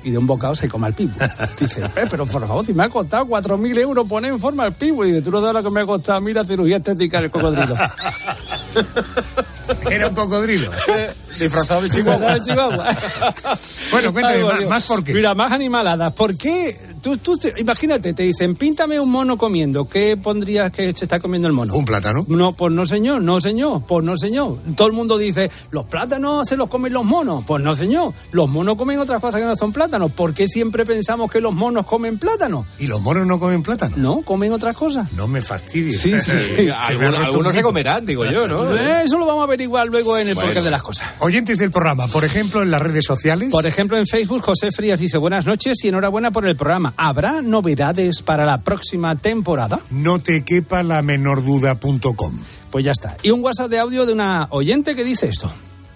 y 0.03 0.11
de 0.11 0.17
un 0.19 0.27
bocado 0.27 0.57
se 0.57 0.67
come 0.69 0.87
al 0.87 0.95
pitbull. 0.95 1.29
Dice, 1.61 1.85
"Eh, 1.85 2.07
pero 2.11 2.25
por 2.25 2.47
favor, 2.47 2.65
si 2.65 2.73
me 2.73 2.85
ha 2.85 2.89
costado 2.89 3.27
4.000 3.27 3.79
euros 3.79 4.07
poner 4.09 4.33
en 4.33 4.41
forma 4.41 4.65
al 4.65 4.73
pitbull. 4.73 5.09
Y 5.09 5.12
dice, 5.12 5.23
tú 5.23 5.31
no 5.31 5.41
sabes 5.41 5.55
lo 5.62 5.62
que 5.69 5.71
me 5.75 5.81
ha 5.83 5.87
costado, 5.87 6.21
mira, 6.23 6.43
cirugía 6.45 6.79
estética 6.79 7.21
del 7.21 7.31
cocodrilo. 7.31 7.75
Era 9.91 10.09
un 10.09 10.15
cocodrilo. 10.15 10.71
Disfrazado 11.45 11.83
de 11.83 11.91
Chihuahua, 11.91 12.35
de 12.35 12.41
Chihuahua. 12.45 12.97
Bueno, 13.91 14.13
cuéntame, 14.13 14.45
más- 14.45 14.67
más 14.69 14.87
por 14.87 15.03
qué. 15.05 15.15
Mira, 15.15 15.35
más 15.35 15.53
animaladas. 15.53 16.13
¿Por 16.13 16.37
qué? 16.37 16.77
Tú, 17.03 17.17
tú, 17.17 17.39
te- 17.39 17.55
imagínate, 17.59 18.12
te 18.12 18.23
dicen, 18.25 18.55
píntame 18.57 19.00
un 19.00 19.11
mono 19.11 19.37
comiendo. 19.38 19.88
¿Qué 19.88 20.17
pondrías 20.17 20.71
que 20.71 20.93
se 20.93 21.05
está 21.07 21.19
comiendo 21.19 21.49
el 21.49 21.55
mono? 21.55 21.75
Un 21.75 21.85
plátano. 21.85 22.25
No, 22.29 22.53
pues 22.53 22.73
no 22.75 22.87
señor, 22.87 23.23
no 23.23 23.41
señor, 23.41 23.83
pues 23.87 24.05
no 24.05 24.17
señor. 24.19 24.59
Todo 24.76 24.88
el 24.88 24.93
mundo 24.95 25.17
dice, 25.17 25.50
los 25.71 25.87
plátanos 25.87 26.47
se 26.49 26.57
los 26.57 26.69
comen 26.69 26.93
los 26.93 27.05
monos. 27.05 27.45
Pues 27.47 27.62
no 27.62 27.75
señor, 27.75 28.12
los 28.33 28.49
monos 28.50 28.76
comen 28.76 28.99
otras 28.99 29.21
cosas 29.21 29.41
que 29.41 29.47
no 29.47 29.57
son 29.57 29.73
plátanos. 29.73 30.11
¿Por 30.12 30.35
qué 30.35 30.47
siempre 30.47 30.85
pensamos 30.85 31.31
que 31.31 31.41
los 31.41 31.55
monos 31.55 31.87
comen 31.87 32.19
plátano? 32.19 32.67
¿Y 32.79 32.87
los 32.87 33.00
monos 33.00 33.26
no 33.26 33.41
comen 33.41 33.62
plátano? 33.62 33.95
No, 33.97 34.21
comen 34.21 34.53
otras 34.53 34.76
cosas. 34.76 35.11
No 35.14 35.26
me 35.26 35.41
fastidies. 35.43 36.00
Sí, 36.00 36.14
sí. 36.21 36.69
Algunos, 36.79 37.55
se 37.55 37.62
comerán, 37.62 38.05
digo 38.05 38.25
yo, 38.26 38.47
¿no? 38.47 38.76
Eso 38.76 39.19
lo 39.19 39.26
vamos 39.26 39.41
a 39.43 39.45
averiguar 39.45 39.87
luego 39.88 40.19
en 40.19 40.29
el 40.29 40.35
porqué 40.35 40.61
de 40.61 40.71
las 40.71 40.83
cosas. 40.83 41.09
Oyentes 41.31 41.59
del 41.61 41.71
programa, 41.71 42.09
por 42.09 42.25
ejemplo, 42.25 42.61
en 42.61 42.73
las 42.73 42.83
redes 42.83 43.05
sociales. 43.05 43.51
Por 43.53 43.65
ejemplo, 43.65 43.97
en 43.97 44.05
Facebook, 44.05 44.43
José 44.43 44.73
Frías 44.73 44.99
dice 44.99 45.17
buenas 45.17 45.47
noches 45.47 45.79
y 45.85 45.87
enhorabuena 45.87 46.33
por 46.33 46.45
el 46.45 46.57
programa. 46.57 46.93
¿Habrá 46.97 47.41
novedades 47.41 48.21
para 48.23 48.45
la 48.45 48.59
próxima 48.59 49.15
temporada? 49.15 49.79
No 49.91 50.19
te 50.19 50.43
quepa 50.43 50.83
la 50.83 51.03
menor 51.03 51.45
duda.com. 51.45 52.41
Pues 52.73 52.85
ya 52.85 52.91
está. 52.91 53.17
Y 53.23 53.31
un 53.31 53.45
WhatsApp 53.45 53.71
de 53.71 53.79
audio 53.79 54.07
de 54.07 54.13
una 54.13 54.49
oyente 54.51 54.97
que 54.97 55.05
dice 55.05 55.29
esto. 55.29 55.49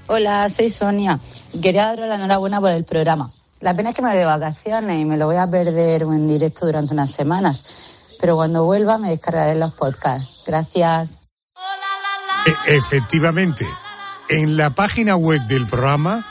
Hola, 0.06 0.48
soy 0.48 0.70
Sonia. 0.70 1.18
Quería 1.60 1.86
daros 1.86 2.08
la 2.08 2.14
enhorabuena 2.14 2.60
por 2.60 2.70
el 2.70 2.84
programa. 2.84 3.32
La 3.60 3.74
pena 3.74 3.90
es 3.90 3.96
que 3.96 4.02
me 4.02 4.10
voy 4.10 4.18
de 4.18 4.26
vacaciones 4.26 5.00
y 5.00 5.04
me 5.04 5.16
lo 5.16 5.26
voy 5.26 5.36
a 5.36 5.50
perder 5.50 6.02
en 6.02 6.28
directo 6.28 6.64
durante 6.64 6.92
unas 6.94 7.10
semanas. 7.10 7.64
Pero 8.20 8.36
cuando 8.36 8.64
vuelva 8.64 8.98
me 8.98 9.08
descargaré 9.08 9.58
los 9.58 9.74
podcasts. 9.74 10.44
Gracias. 10.46 11.18
E- 12.46 12.76
efectivamente, 12.76 13.66
en 14.28 14.56
la 14.56 14.70
página 14.70 15.16
web 15.16 15.40
del 15.46 15.66
programa, 15.66 16.24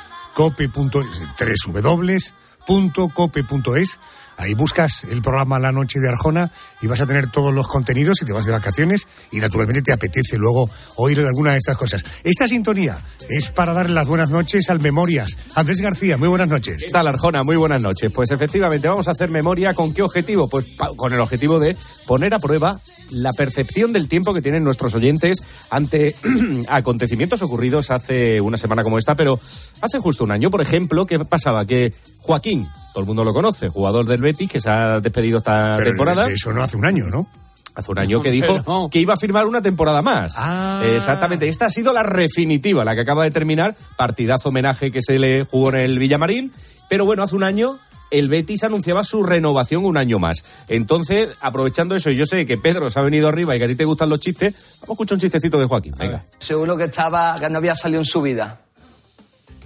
cope.es, 3.13 3.99
ahí 4.37 4.53
buscas 4.53 5.03
el 5.05 5.21
programa 5.21 5.59
La 5.59 5.71
Noche 5.71 5.99
de 5.99 6.09
Arjona 6.09 6.51
y 6.81 6.87
vas 6.87 7.01
a 7.01 7.05
tener 7.05 7.27
todos 7.27 7.53
los 7.53 7.67
contenidos 7.67 8.21
y 8.21 8.25
te 8.25 8.33
vas 8.33 8.45
de 8.45 8.51
vacaciones 8.51 9.07
y 9.31 9.39
naturalmente 9.39 9.81
te 9.81 9.93
apetece 9.93 10.37
luego 10.37 10.69
oír 10.97 11.19
alguna 11.19 11.51
de 11.51 11.57
estas 11.57 11.77
cosas. 11.77 12.03
Esta 12.23 12.47
sintonía 12.47 12.97
es 13.29 13.49
para 13.49 13.73
darle 13.73 13.93
las 13.93 14.07
buenas 14.07 14.31
noches 14.31 14.69
al 14.69 14.79
Memorias. 14.79 15.37
Andrés 15.55 15.79
García, 15.81 16.17
muy 16.17 16.27
buenas 16.27 16.49
noches. 16.49 16.83
¿Qué 16.83 16.91
tal, 16.91 17.07
Arjona? 17.07 17.43
Muy 17.43 17.55
buenas 17.55 17.81
noches. 17.81 18.11
Pues 18.13 18.31
efectivamente, 18.31 18.87
vamos 18.87 19.07
a 19.07 19.11
hacer 19.11 19.29
memoria. 19.29 19.73
¿Con 19.73 19.93
qué 19.93 20.01
objetivo? 20.01 20.49
Pues 20.49 20.75
con 20.95 21.13
el 21.13 21.19
objetivo 21.19 21.59
de 21.59 21.75
poner 22.05 22.33
a 22.33 22.39
prueba 22.39 22.79
la 23.11 23.31
percepción 23.31 23.93
del 23.93 24.07
tiempo 24.07 24.33
que 24.33 24.41
tienen 24.41 24.63
nuestros 24.63 24.93
oyentes 24.95 25.43
ante 25.69 26.15
acontecimientos 26.67 27.41
ocurridos 27.41 27.91
hace 27.91 28.41
una 28.41 28.57
semana 28.57 28.83
como 28.83 28.97
esta, 28.97 29.15
pero 29.15 29.39
hace 29.81 29.99
justo 29.99 30.23
un 30.23 30.31
año, 30.31 30.49
por 30.49 30.61
ejemplo, 30.61 31.05
¿qué 31.05 31.19
pasaba? 31.19 31.65
Que 31.65 31.93
Joaquín 32.23 32.67
todo 32.93 33.01
el 33.01 33.07
mundo 33.07 33.25
lo 33.25 33.33
conoce, 33.33 33.69
jugador 33.69 34.05
del 34.05 34.21
Betis 34.21 34.49
que 34.49 34.59
se 34.59 34.69
ha 34.69 34.99
despedido 34.99 35.39
esta 35.39 35.73
Pero 35.77 35.89
temporada. 35.89 36.29
Eso 36.29 36.53
no 36.53 36.61
hace 36.61 36.77
un 36.77 36.85
año, 36.85 37.07
¿no? 37.07 37.27
Hace 37.73 37.91
un 37.91 37.97
año 37.97 38.21
que 38.21 38.29
dijo 38.29 38.87
que 38.91 38.99
iba 38.99 39.15
a 39.15 39.17
firmar 39.17 39.47
una 39.47 39.63
temporada 39.63 40.03
más. 40.03 40.35
Ah. 40.37 40.83
Exactamente. 40.85 41.49
Esta 41.49 41.65
ha 41.65 41.69
sido 41.71 41.91
la 41.91 42.03
definitiva, 42.03 42.85
la 42.85 42.93
que 42.93 43.01
acaba 43.01 43.23
de 43.23 43.31
terminar. 43.31 43.75
Partidazo 43.97 44.49
homenaje 44.49 44.91
que 44.91 45.01
se 45.01 45.17
le 45.17 45.43
jugó 45.43 45.69
en 45.69 45.77
el 45.77 45.97
Villamarín. 45.97 46.53
Pero 46.87 47.07
bueno, 47.07 47.23
hace 47.23 47.35
un 47.35 47.43
año 47.43 47.79
el 48.11 48.29
Betis 48.29 48.63
anunciaba 48.63 49.03
su 49.03 49.23
renovación 49.23 49.85
un 49.85 49.97
año 49.97 50.19
más. 50.19 50.43
Entonces, 50.67 51.29
aprovechando 51.41 51.95
eso, 51.95 52.11
y 52.11 52.15
yo 52.15 52.27
sé 52.27 52.45
que 52.45 52.59
Pedro 52.59 52.91
se 52.91 52.99
ha 52.99 53.01
venido 53.01 53.27
arriba 53.27 53.55
y 53.55 53.59
que 53.59 53.65
a 53.65 53.67
ti 53.67 53.75
te 53.75 53.85
gustan 53.85 54.09
los 54.09 54.19
chistes, 54.19 54.53
vamos 54.81 54.89
a 54.89 54.93
escuchar 54.93 55.15
un 55.15 55.21
chistecito 55.21 55.57
de 55.57 55.65
Joaquín. 55.65 55.95
Venga. 55.97 56.25
Seguro 56.37 56.77
que 56.77 56.83
estaba, 56.83 57.39
que 57.39 57.49
no 57.49 57.57
había 57.57 57.75
salido 57.75 58.01
en 58.01 58.05
su 58.05 58.21
vida. 58.21 58.59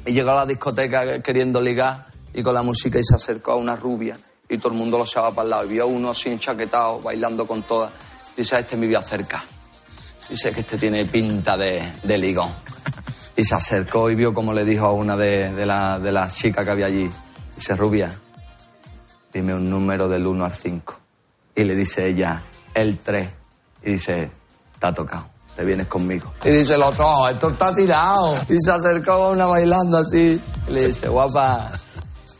Y 0.05 0.13
llegó 0.13 0.31
a 0.31 0.35
la 0.35 0.45
discoteca 0.45 1.21
queriendo 1.21 1.59
ligar 1.59 2.06
y 2.33 2.43
con 2.43 2.53
la 2.53 2.61
música 2.63 2.99
y 2.99 3.03
se 3.03 3.15
acercó 3.15 3.53
a 3.53 3.55
una 3.55 3.75
rubia 3.75 4.17
y 4.49 4.57
todo 4.57 4.71
el 4.71 4.77
mundo 4.77 4.97
lo 4.97 5.03
echaba 5.05 5.31
para 5.31 5.43
el 5.43 5.49
lado. 5.49 5.65
Y 5.65 5.69
vio 5.69 5.83
a 5.83 5.85
uno 5.87 6.11
así 6.11 6.29
enchaquetado, 6.29 7.01
bailando 7.01 7.45
con 7.47 7.63
todas. 7.63 7.91
Dice, 8.35 8.55
a 8.55 8.59
este 8.59 8.77
me 8.77 8.87
vio 8.87 8.99
acerca. 8.99 9.43
Dice 10.29 10.51
que 10.51 10.61
este 10.61 10.77
tiene 10.77 11.05
pinta 11.05 11.57
de, 11.57 11.93
de 12.03 12.17
ligón. 12.17 12.51
Y 13.35 13.43
se 13.43 13.55
acercó 13.55 14.09
y 14.09 14.15
vio 14.15 14.33
como 14.33 14.53
le 14.53 14.63
dijo 14.65 14.85
a 14.85 14.93
una 14.93 15.15
de, 15.17 15.51
de, 15.53 15.65
la- 15.65 15.99
de 15.99 16.11
las 16.11 16.35
chicas 16.35 16.63
que 16.65 16.71
había 16.71 16.85
allí. 16.87 17.09
Dice, 17.55 17.75
rubia, 17.75 18.11
dime 19.33 19.53
un 19.53 19.69
número 19.69 20.07
del 20.07 20.25
1 20.25 20.45
al 20.45 20.53
5. 20.53 20.99
Y 21.55 21.63
le 21.63 21.75
dice 21.75 22.07
ella, 22.07 22.43
el 22.73 22.99
3. 22.99 23.29
Y 23.83 23.91
dice, 23.93 24.29
te 24.79 24.87
ha 24.87 24.93
tocado, 24.93 25.27
te 25.55 25.63
vienes 25.63 25.87
conmigo. 25.87 26.33
Y 26.43 26.49
dice 26.49 26.75
el 26.75 26.83
otro, 26.83 27.05
"Oh, 27.07 27.27
esto 27.27 27.49
está 27.49 27.73
tirado. 27.73 28.37
Y 28.49 28.59
se 28.59 28.71
acercó 28.71 29.11
a 29.13 29.29
una 29.31 29.45
bailando 29.45 29.97
así. 29.97 30.41
Y 30.67 30.71
le 30.71 30.87
dice, 30.87 31.07
guapa, 31.07 31.71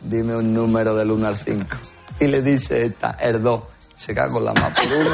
dime 0.09 0.35
un 0.35 0.53
número 0.53 0.95
del 0.95 1.11
1 1.11 1.27
al 1.27 1.37
5. 1.37 1.65
Y 2.19 2.27
le 2.27 2.41
dice 2.41 2.83
esta, 2.83 3.17
el 3.21 3.41
2. 3.41 3.61
Se 3.95 4.13
caga 4.13 4.31
con 4.31 4.45
la 4.45 4.53
más 4.53 4.79
por 4.79 4.93
uno. 4.93 5.09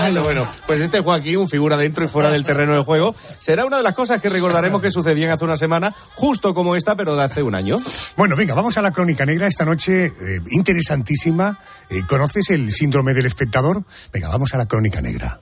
Bueno, 0.00 0.22
bueno, 0.22 0.48
pues 0.66 0.82
este 0.82 1.00
Joaquín, 1.00 1.48
figura 1.48 1.78
dentro 1.78 2.04
y 2.04 2.08
fuera 2.08 2.30
del 2.30 2.44
terreno 2.44 2.74
de 2.74 2.82
juego, 2.82 3.14
será 3.38 3.64
una 3.64 3.78
de 3.78 3.82
las 3.82 3.94
cosas 3.94 4.20
que 4.20 4.28
recordaremos 4.28 4.82
que 4.82 4.90
sucedían 4.90 5.30
hace 5.30 5.44
una 5.44 5.56
semana, 5.56 5.94
justo 6.14 6.52
como 6.52 6.76
esta, 6.76 6.94
pero 6.94 7.16
de 7.16 7.22
hace 7.22 7.42
un 7.42 7.54
año. 7.54 7.78
Bueno, 8.16 8.36
venga, 8.36 8.54
vamos 8.54 8.76
a 8.76 8.82
la 8.82 8.90
crónica 8.90 9.24
negra 9.24 9.46
esta 9.46 9.64
noche, 9.64 10.06
eh, 10.06 10.40
interesantísima. 10.50 11.58
Eh, 11.88 12.02
¿Conoces 12.06 12.50
el 12.50 12.70
síndrome 12.70 13.14
del 13.14 13.24
espectador? 13.24 13.82
Venga, 14.12 14.28
vamos 14.28 14.52
a 14.52 14.58
la 14.58 14.66
crónica 14.66 15.00
negra. 15.00 15.40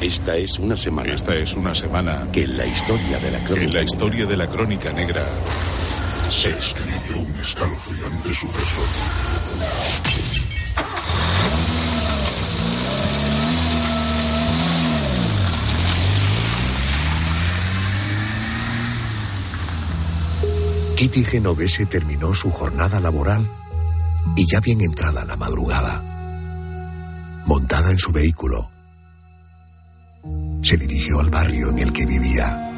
Esta 0.00 0.34
es 0.36 0.58
una 0.58 0.76
semana. 0.76 1.14
Esta 1.14 1.34
es 1.36 1.54
una 1.54 1.74
semana 1.74 2.26
que 2.32 2.44
en 2.44 2.56
la 2.56 2.66
historia 2.66 3.18
de 3.18 3.30
la 3.30 3.38
crónica, 3.40 3.64
en 3.66 3.74
la 3.74 3.82
historia 3.82 4.26
de 4.26 4.36
la 4.36 4.46
crónica 4.48 4.92
negra 4.92 5.22
se 6.30 6.50
escribió 6.50 7.18
un 7.18 7.40
escalofriante 7.40 8.32
suceso. 8.32 8.82
Kitty 20.96 21.24
Genovese 21.24 21.86
terminó 21.86 22.34
su 22.34 22.50
jornada 22.50 23.00
laboral 23.00 23.50
y 24.36 24.46
ya 24.46 24.60
bien 24.60 24.82
entrada 24.82 25.24
la 25.24 25.36
madrugada, 25.36 27.42
montada 27.46 27.90
en 27.90 27.98
su 27.98 28.12
vehículo, 28.12 28.70
se 30.62 30.76
dirigió 30.76 31.20
al 31.20 31.30
barrio 31.30 31.70
en 31.70 31.78
el 31.80 31.92
que 31.92 32.06
vivía. 32.06 32.69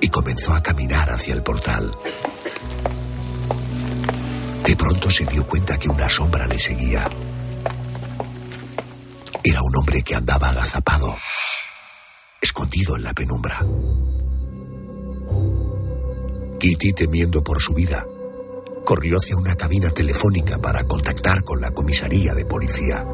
Y 0.00 0.08
comenzó 0.08 0.52
a 0.52 0.62
caminar 0.62 1.10
hacia 1.10 1.34
el 1.34 1.42
portal. 1.42 1.96
De 4.64 4.76
pronto 4.76 5.10
se 5.10 5.24
dio 5.26 5.46
cuenta 5.46 5.78
que 5.78 5.88
una 5.88 6.08
sombra 6.08 6.46
le 6.46 6.58
seguía. 6.58 7.08
Era 9.44 9.62
un 9.62 9.76
hombre 9.76 10.02
que 10.02 10.14
andaba 10.14 10.50
agazapado, 10.50 11.16
escondido 12.40 12.96
en 12.96 13.04
la 13.04 13.14
penumbra. 13.14 13.64
Kitty, 16.58 16.92
temiendo 16.92 17.44
por 17.44 17.60
su 17.60 17.72
vida, 17.72 18.04
corrió 18.84 19.18
hacia 19.18 19.36
una 19.36 19.54
cabina 19.54 19.90
telefónica 19.90 20.58
para 20.58 20.82
contactar 20.82 21.44
con 21.44 21.60
la 21.60 21.70
comisaría 21.70 22.34
de 22.34 22.44
policía. 22.44 23.06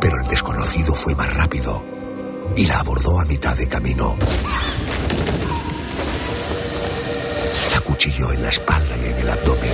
Pero 0.00 0.20
el 0.20 0.28
desconocido 0.28 0.94
fue 0.94 1.14
más 1.14 1.32
rápido 1.34 1.99
y 2.56 2.66
la 2.66 2.80
abordó 2.80 3.20
a 3.20 3.24
mitad 3.24 3.56
de 3.56 3.68
camino. 3.68 4.16
La 7.72 7.80
cuchilló 7.80 8.32
en 8.32 8.42
la 8.42 8.48
espalda 8.48 8.96
y 8.96 9.06
en 9.06 9.18
el 9.18 9.30
abdomen. 9.30 9.70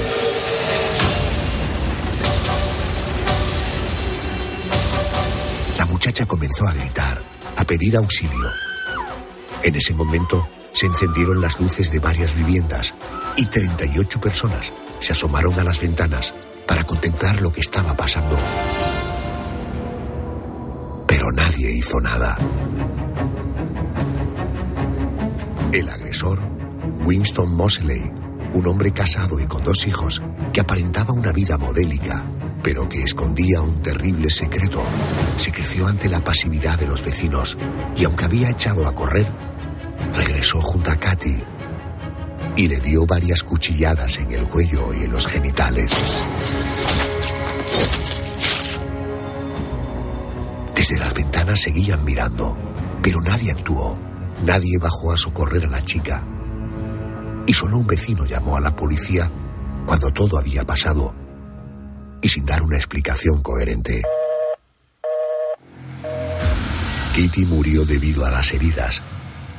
La 5.78 5.87
muchacha 5.87 6.26
comenzó 6.26 6.66
a 6.66 6.73
gritar, 6.73 7.21
a 7.56 7.64
pedir 7.64 7.97
auxilio. 7.97 8.50
En 9.62 9.75
ese 9.75 9.95
momento 9.95 10.49
se 10.73 10.87
encendieron 10.87 11.40
las 11.40 11.59
luces 11.59 11.90
de 11.90 11.99
varias 11.99 12.35
viviendas 12.35 12.95
y 13.37 13.47
38 13.47 14.21
personas 14.21 14.73
se 15.00 15.12
asomaron 15.12 15.59
a 15.59 15.64
las 15.64 15.80
ventanas 15.80 16.35
para 16.66 16.85
contemplar 16.85 17.40
lo 17.40 17.52
que 17.52 17.61
estaba 17.61 17.97
pasando. 17.97 18.37
Nadie 21.33 21.73
hizo 21.73 22.00
nada. 22.00 22.37
El 25.73 25.88
agresor, 25.88 26.38
Winston 27.04 27.54
Mosley, 27.54 28.11
un 28.52 28.66
hombre 28.66 28.92
casado 28.92 29.38
y 29.40 29.47
con 29.47 29.62
dos 29.62 29.87
hijos, 29.87 30.23
que 30.52 30.61
aparentaba 30.61 31.12
una 31.12 31.33
vida 31.33 31.59
modélica, 31.59 32.23
pero 32.62 32.88
que 32.88 33.02
escondía 33.02 33.61
un 33.61 33.80
terrible 33.80 34.30
secreto, 34.30 34.83
se 35.37 35.52
creció 35.52 35.87
ante 35.87 36.09
la 36.09 36.25
pasividad 36.25 36.78
de 36.78 36.87
los 36.87 37.04
vecinos 37.04 37.59
y 37.97 38.04
aunque 38.04 38.25
había 38.25 38.50
echado 38.50 38.87
a 38.87 38.95
correr, 38.95 39.26
regresó 40.14 40.61
junto 40.62 40.90
a 40.90 40.97
Katy 40.97 41.42
y 42.56 42.68
le 42.68 42.80
dio 42.80 43.04
varias 43.04 43.42
cuchilladas 43.42 44.18
en 44.18 44.33
el 44.33 44.49
cuello 44.49 44.95
y 44.95 45.04
en 45.04 45.12
los 45.12 45.26
genitales. 45.26 45.92
Desde 50.88 51.00
las 51.00 51.14
ventanas 51.14 51.62
seguían 51.62 52.05
mirando, 52.05 52.57
pero 53.02 53.21
nadie 53.21 53.50
actuó. 53.50 53.99
Nadie 54.45 54.78
bajó 54.78 55.11
a 55.11 55.16
socorrer 55.16 55.64
a 55.64 55.69
la 55.69 55.85
chica. 55.85 56.25
Y 57.45 57.52
solo 57.55 57.78
un 57.78 57.88
vecino 57.88 58.25
llamó 58.25 58.57
a 58.57 58.61
la 58.61 58.76
policía 58.76 59.28
cuando 59.85 60.12
todo 60.12 60.38
había 60.38 60.62
pasado 60.62 61.12
y 62.23 62.28
sin 62.28 62.47
dar 62.47 62.62
una 62.62 62.76
explicación 62.76 63.43
coherente. 63.43 64.05
Kitty 67.16 67.47
murió 67.47 67.85
debido 67.85 68.25
a 68.25 68.31
las 68.31 68.52
heridas 68.52 69.02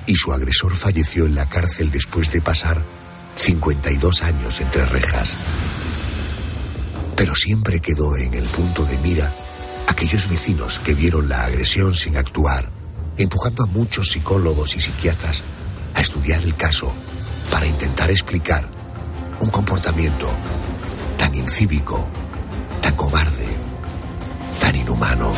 y 0.06 0.16
su 0.16 0.32
agresor 0.32 0.76
falleció 0.76 1.26
en 1.26 1.36
la 1.36 1.50
cárcel 1.50 1.90
después 1.90 2.32
de 2.32 2.40
pasar 2.40 2.82
52 3.36 4.24
años 4.24 4.62
entre 4.62 4.86
rejas. 4.86 5.36
Pero 7.18 7.36
siempre 7.36 7.82
quedó 7.82 8.16
en 8.16 8.34
el 8.34 8.46
punto 8.46 8.86
de 8.86 8.98
mira 9.00 9.30
aquellos 9.88 10.30
vecinos 10.30 10.80
que 10.80 10.94
vieron 10.94 11.28
la 11.30 11.44
agresión 11.44 11.96
sin 11.96 12.18
actuar, 12.18 12.70
empujando 13.18 13.64
a 13.64 13.68
muchos 13.68 14.12
psicólogos 14.12 14.76
y 14.76 14.82
psiquiatras 14.82 15.42
a 15.96 16.02
estudiar 16.02 16.42
el 16.44 16.56
caso 16.56 16.94
para 17.50 17.66
intentar 17.66 18.12
explicar 18.12 18.70
un 19.40 19.50
comportamiento 19.50 20.30
tan 21.18 21.34
incívico, 21.34 22.08
tan 22.82 22.96
cobarde, 22.96 23.48
tan 24.60 24.76
inhumano. 24.76 25.32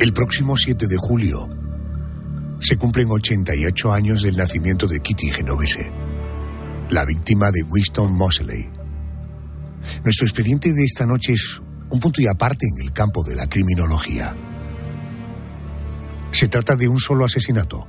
El 0.00 0.12
próximo 0.14 0.56
7 0.56 0.86
de 0.86 0.96
julio 0.96 1.59
se 2.70 2.76
cumplen 2.76 3.10
88 3.10 3.92
años 3.92 4.22
del 4.22 4.36
nacimiento 4.36 4.86
de 4.86 5.00
Kitty 5.00 5.28
Genovese, 5.32 5.90
la 6.88 7.04
víctima 7.04 7.50
de 7.50 7.64
Winston 7.64 8.12
Mosley. 8.12 8.70
Nuestro 10.04 10.24
expediente 10.24 10.72
de 10.72 10.84
esta 10.84 11.04
noche 11.04 11.32
es 11.32 11.60
un 11.90 11.98
punto 11.98 12.22
y 12.22 12.28
aparte 12.28 12.66
en 12.68 12.86
el 12.86 12.92
campo 12.92 13.24
de 13.24 13.34
la 13.34 13.48
criminología. 13.48 14.36
Se 16.30 16.46
trata 16.46 16.76
de 16.76 16.86
un 16.86 17.00
solo 17.00 17.24
asesinato, 17.24 17.88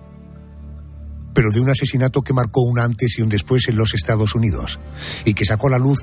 pero 1.36 1.52
de 1.52 1.60
un 1.60 1.70
asesinato 1.70 2.24
que 2.24 2.34
marcó 2.34 2.62
un 2.62 2.80
antes 2.80 3.20
y 3.20 3.22
un 3.22 3.30
después 3.30 3.68
en 3.68 3.76
los 3.76 3.94
Estados 3.94 4.34
Unidos 4.34 4.80
y 5.26 5.36
que 5.36 5.46
sacó 5.46 5.68
a 5.68 5.72
la 5.72 5.78
luz 5.78 6.00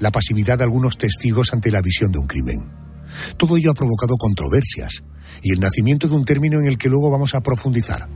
la 0.00 0.10
pasividad 0.10 0.58
de 0.58 0.64
algunos 0.64 0.98
testigos 0.98 1.52
ante 1.52 1.70
la 1.70 1.80
visión 1.80 2.10
de 2.10 2.18
un 2.18 2.26
crimen. 2.26 2.85
Todo 3.36 3.56
ello 3.56 3.70
ha 3.70 3.74
provocado 3.74 4.16
controversias 4.16 5.02
y 5.42 5.52
el 5.52 5.60
nacimiento 5.60 6.08
de 6.08 6.14
un 6.14 6.24
término 6.24 6.58
en 6.60 6.66
el 6.66 6.78
que 6.78 6.88
luego 6.88 7.10
vamos 7.10 7.34
a 7.34 7.40
profundizar, 7.40 8.08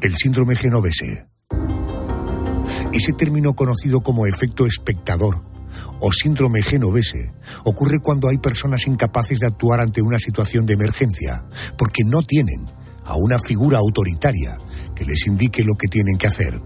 el 0.00 0.16
síndrome 0.16 0.56
genovese. 0.56 1.26
Ese 2.92 3.12
término 3.12 3.54
conocido 3.54 4.00
como 4.00 4.26
efecto 4.26 4.66
espectador 4.66 5.40
o 6.00 6.12
síndrome 6.12 6.62
genovese 6.62 7.32
ocurre 7.64 8.00
cuando 8.00 8.28
hay 8.28 8.38
personas 8.38 8.86
incapaces 8.86 9.38
de 9.38 9.46
actuar 9.46 9.80
ante 9.80 10.02
una 10.02 10.18
situación 10.18 10.66
de 10.66 10.74
emergencia 10.74 11.46
porque 11.78 12.04
no 12.04 12.22
tienen 12.22 12.66
a 13.04 13.16
una 13.16 13.38
figura 13.38 13.78
autoritaria 13.78 14.58
que 14.94 15.04
les 15.04 15.26
indique 15.26 15.64
lo 15.64 15.74
que 15.74 15.88
tienen 15.88 16.16
que 16.16 16.26
hacer. 16.26 16.60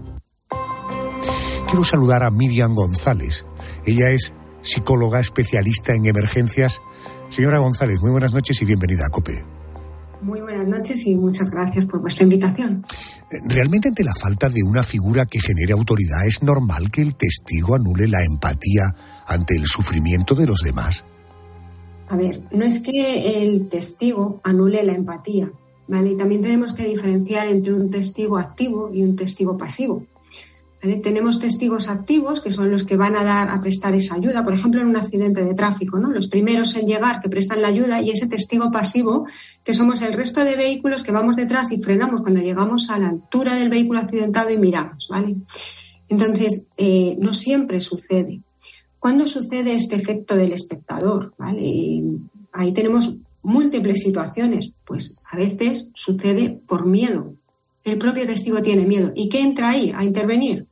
Quiero 1.67 1.83
saludar 1.83 2.23
a 2.23 2.31
Miriam 2.31 2.75
González. 2.75 3.45
Ella 3.85 4.09
es 4.09 4.33
psicóloga 4.61 5.19
especialista 5.19 5.93
en 5.93 6.05
emergencias. 6.05 6.81
Señora 7.29 7.59
González, 7.59 8.01
muy 8.01 8.11
buenas 8.11 8.33
noches 8.33 8.61
y 8.61 8.65
bienvenida 8.65 9.05
a 9.05 9.09
COPE. 9.09 9.43
Muy 10.21 10.41
buenas 10.41 10.67
noches 10.67 11.05
y 11.05 11.15
muchas 11.15 11.51
gracias 11.51 11.85
por 11.85 12.01
vuestra 12.01 12.23
invitación. 12.23 12.83
¿Realmente 13.49 13.89
ante 13.89 14.03
la 14.03 14.13
falta 14.13 14.49
de 14.49 14.63
una 14.63 14.81
figura 14.81 15.25
que 15.25 15.39
genere 15.39 15.73
autoridad 15.73 16.25
es 16.25 16.41
normal 16.41 16.89
que 16.89 17.01
el 17.01 17.15
testigo 17.15 17.75
anule 17.75 18.07
la 18.07 18.23
empatía 18.23 18.95
ante 19.27 19.55
el 19.55 19.67
sufrimiento 19.67 20.33
de 20.33 20.47
los 20.47 20.61
demás? 20.61 21.05
A 22.09 22.15
ver, 22.15 22.41
no 22.51 22.65
es 22.65 22.79
que 22.79 23.43
el 23.43 23.67
testigo 23.67 24.39
anule 24.43 24.81
la 24.83 24.93
empatía, 24.93 25.51
¿vale? 25.87 26.11
Y 26.11 26.17
también 26.17 26.41
tenemos 26.41 26.73
que 26.73 26.87
diferenciar 26.87 27.47
entre 27.47 27.73
un 27.73 27.91
testigo 27.91 28.37
activo 28.37 28.89
y 28.93 29.03
un 29.03 29.15
testigo 29.17 29.57
pasivo. 29.57 30.03
Tenemos 30.79 31.39
testigos 31.39 31.89
activos, 31.89 32.39
que 32.39 32.51
son 32.51 32.69
los 32.69 32.83
que 32.83 32.97
van 32.97 33.17
a 33.17 33.23
dar 33.23 33.49
a 33.49 33.59
prestar 33.61 33.95
esa 33.95 34.13
ayuda, 34.13 34.43
por 34.43 34.53
ejemplo, 34.53 34.79
en 34.79 34.87
un 34.87 34.97
accidente 34.97 35.43
de 35.43 35.55
tráfico, 35.55 35.97
¿no? 35.99 36.11
Los 36.11 36.27
primeros 36.27 36.75
en 36.75 36.85
llegar 36.85 37.19
que 37.19 37.29
prestan 37.29 37.63
la 37.63 37.69
ayuda 37.69 37.99
y 38.01 38.11
ese 38.11 38.27
testigo 38.27 38.71
pasivo, 38.71 39.25
que 39.63 39.73
somos 39.73 40.03
el 40.03 40.13
resto 40.13 40.45
de 40.45 40.55
vehículos 40.55 41.01
que 41.01 41.11
vamos 41.11 41.35
detrás 41.35 41.71
y 41.71 41.81
frenamos 41.81 42.21
cuando 42.21 42.41
llegamos 42.41 42.91
a 42.91 42.99
la 42.99 43.09
altura 43.09 43.55
del 43.55 43.69
vehículo 43.69 43.99
accidentado 43.99 44.51
y 44.51 44.57
miramos, 44.57 45.07
¿vale? 45.09 45.37
Entonces, 46.09 46.67
eh, 46.77 47.17
no 47.19 47.33
siempre 47.33 47.79
sucede. 47.79 48.41
¿Cuándo 48.99 49.25
sucede 49.25 49.73
este 49.73 49.95
efecto 49.95 50.35
del 50.35 50.53
espectador? 50.53 51.33
ahí 52.53 52.71
tenemos 52.71 53.17
múltiples 53.41 54.01
situaciones. 54.01 54.73
Pues 54.85 55.23
a 55.31 55.37
veces 55.37 55.89
sucede 55.93 56.59
por 56.67 56.85
miedo, 56.85 57.33
el 57.87 57.97
propio 57.97 58.27
testigo 58.27 58.61
tiene 58.61 58.85
miedo. 58.85 59.11
¿Y 59.15 59.29
qué 59.29 59.39
entra 59.39 59.69
ahí 59.69 59.93
a 59.95 60.03
intervenir? 60.03 60.66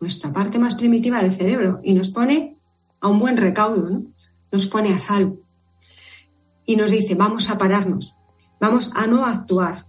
Nuestra 0.00 0.32
parte 0.32 0.58
más 0.58 0.74
primitiva 0.74 1.22
del 1.22 1.34
cerebro 1.34 1.80
y 1.82 1.94
nos 1.94 2.08
pone 2.10 2.56
a 3.00 3.08
un 3.08 3.18
buen 3.18 3.36
recaudo, 3.36 3.88
¿no? 3.88 4.02
nos 4.50 4.66
pone 4.66 4.92
a 4.92 4.98
salvo. 4.98 5.40
Y 6.64 6.76
nos 6.76 6.90
dice, 6.90 7.14
vamos 7.14 7.50
a 7.50 7.58
pararnos, 7.58 8.16
vamos 8.60 8.92
a 8.94 9.06
no 9.06 9.24
actuar 9.24 9.86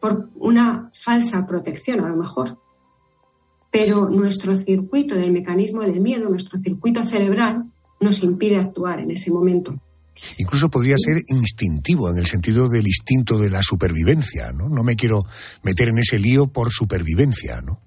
por 0.00 0.30
una 0.36 0.90
falsa 0.94 1.46
protección 1.46 2.00
a 2.00 2.08
lo 2.08 2.16
mejor. 2.16 2.58
Pero 3.70 4.08
nuestro 4.08 4.56
circuito 4.56 5.14
del 5.14 5.32
mecanismo 5.32 5.82
del 5.82 6.00
miedo, 6.00 6.28
nuestro 6.28 6.58
circuito 6.58 7.02
cerebral, 7.04 7.64
nos 8.00 8.22
impide 8.22 8.58
actuar 8.58 9.00
en 9.00 9.10
ese 9.10 9.30
momento. 9.30 9.74
Incluso 10.38 10.68
podría 10.68 10.96
ser 10.98 11.22
instintivo, 11.28 12.10
en 12.10 12.18
el 12.18 12.26
sentido 12.26 12.68
del 12.68 12.86
instinto 12.86 13.38
de 13.38 13.50
la 13.50 13.62
supervivencia, 13.62 14.52
¿no? 14.52 14.68
No 14.68 14.82
me 14.82 14.96
quiero 14.96 15.24
meter 15.62 15.90
en 15.90 15.98
ese 15.98 16.18
lío 16.18 16.48
por 16.48 16.72
supervivencia, 16.72 17.60
¿no? 17.60 17.80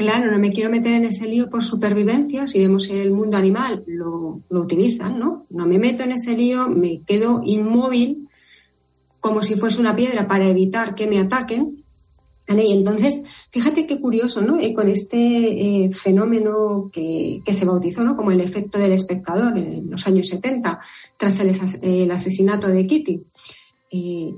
Claro, 0.00 0.30
no 0.30 0.38
me 0.38 0.50
quiero 0.50 0.70
meter 0.70 0.94
en 0.94 1.04
ese 1.04 1.26
lío 1.26 1.50
por 1.50 1.62
supervivencia. 1.62 2.46
Si 2.46 2.58
vemos 2.58 2.88
el 2.88 3.10
mundo 3.10 3.36
animal, 3.36 3.84
lo, 3.86 4.40
lo 4.48 4.60
utilizan, 4.60 5.18
¿no? 5.18 5.44
No 5.50 5.66
me 5.66 5.78
meto 5.78 6.04
en 6.04 6.12
ese 6.12 6.34
lío, 6.34 6.68
me 6.68 7.02
quedo 7.02 7.42
inmóvil 7.44 8.28
como 9.20 9.42
si 9.42 9.56
fuese 9.56 9.78
una 9.78 9.94
piedra 9.94 10.26
para 10.26 10.48
evitar 10.48 10.94
que 10.94 11.06
me 11.06 11.18
ataquen 11.18 11.80
y 12.58 12.72
entonces, 12.72 13.22
fíjate 13.50 13.86
qué 13.86 14.00
curioso, 14.00 14.42
¿no? 14.42 14.58
con 14.74 14.88
este 14.88 15.16
eh, 15.84 15.90
fenómeno 15.94 16.90
que, 16.92 17.42
se 17.46 17.64
bautizó, 17.64 18.02
¿no? 18.02 18.16
Como 18.16 18.32
el 18.32 18.40
efecto 18.40 18.78
del 18.78 18.92
espectador 18.92 19.56
en 19.56 19.88
los 19.90 20.06
años 20.06 20.28
70, 20.28 20.80
tras 21.16 21.38
el, 21.40 22.10
asesinato 22.10 22.66
de 22.66 22.82
Kitty. 22.82 23.22
Eh, 23.92 24.34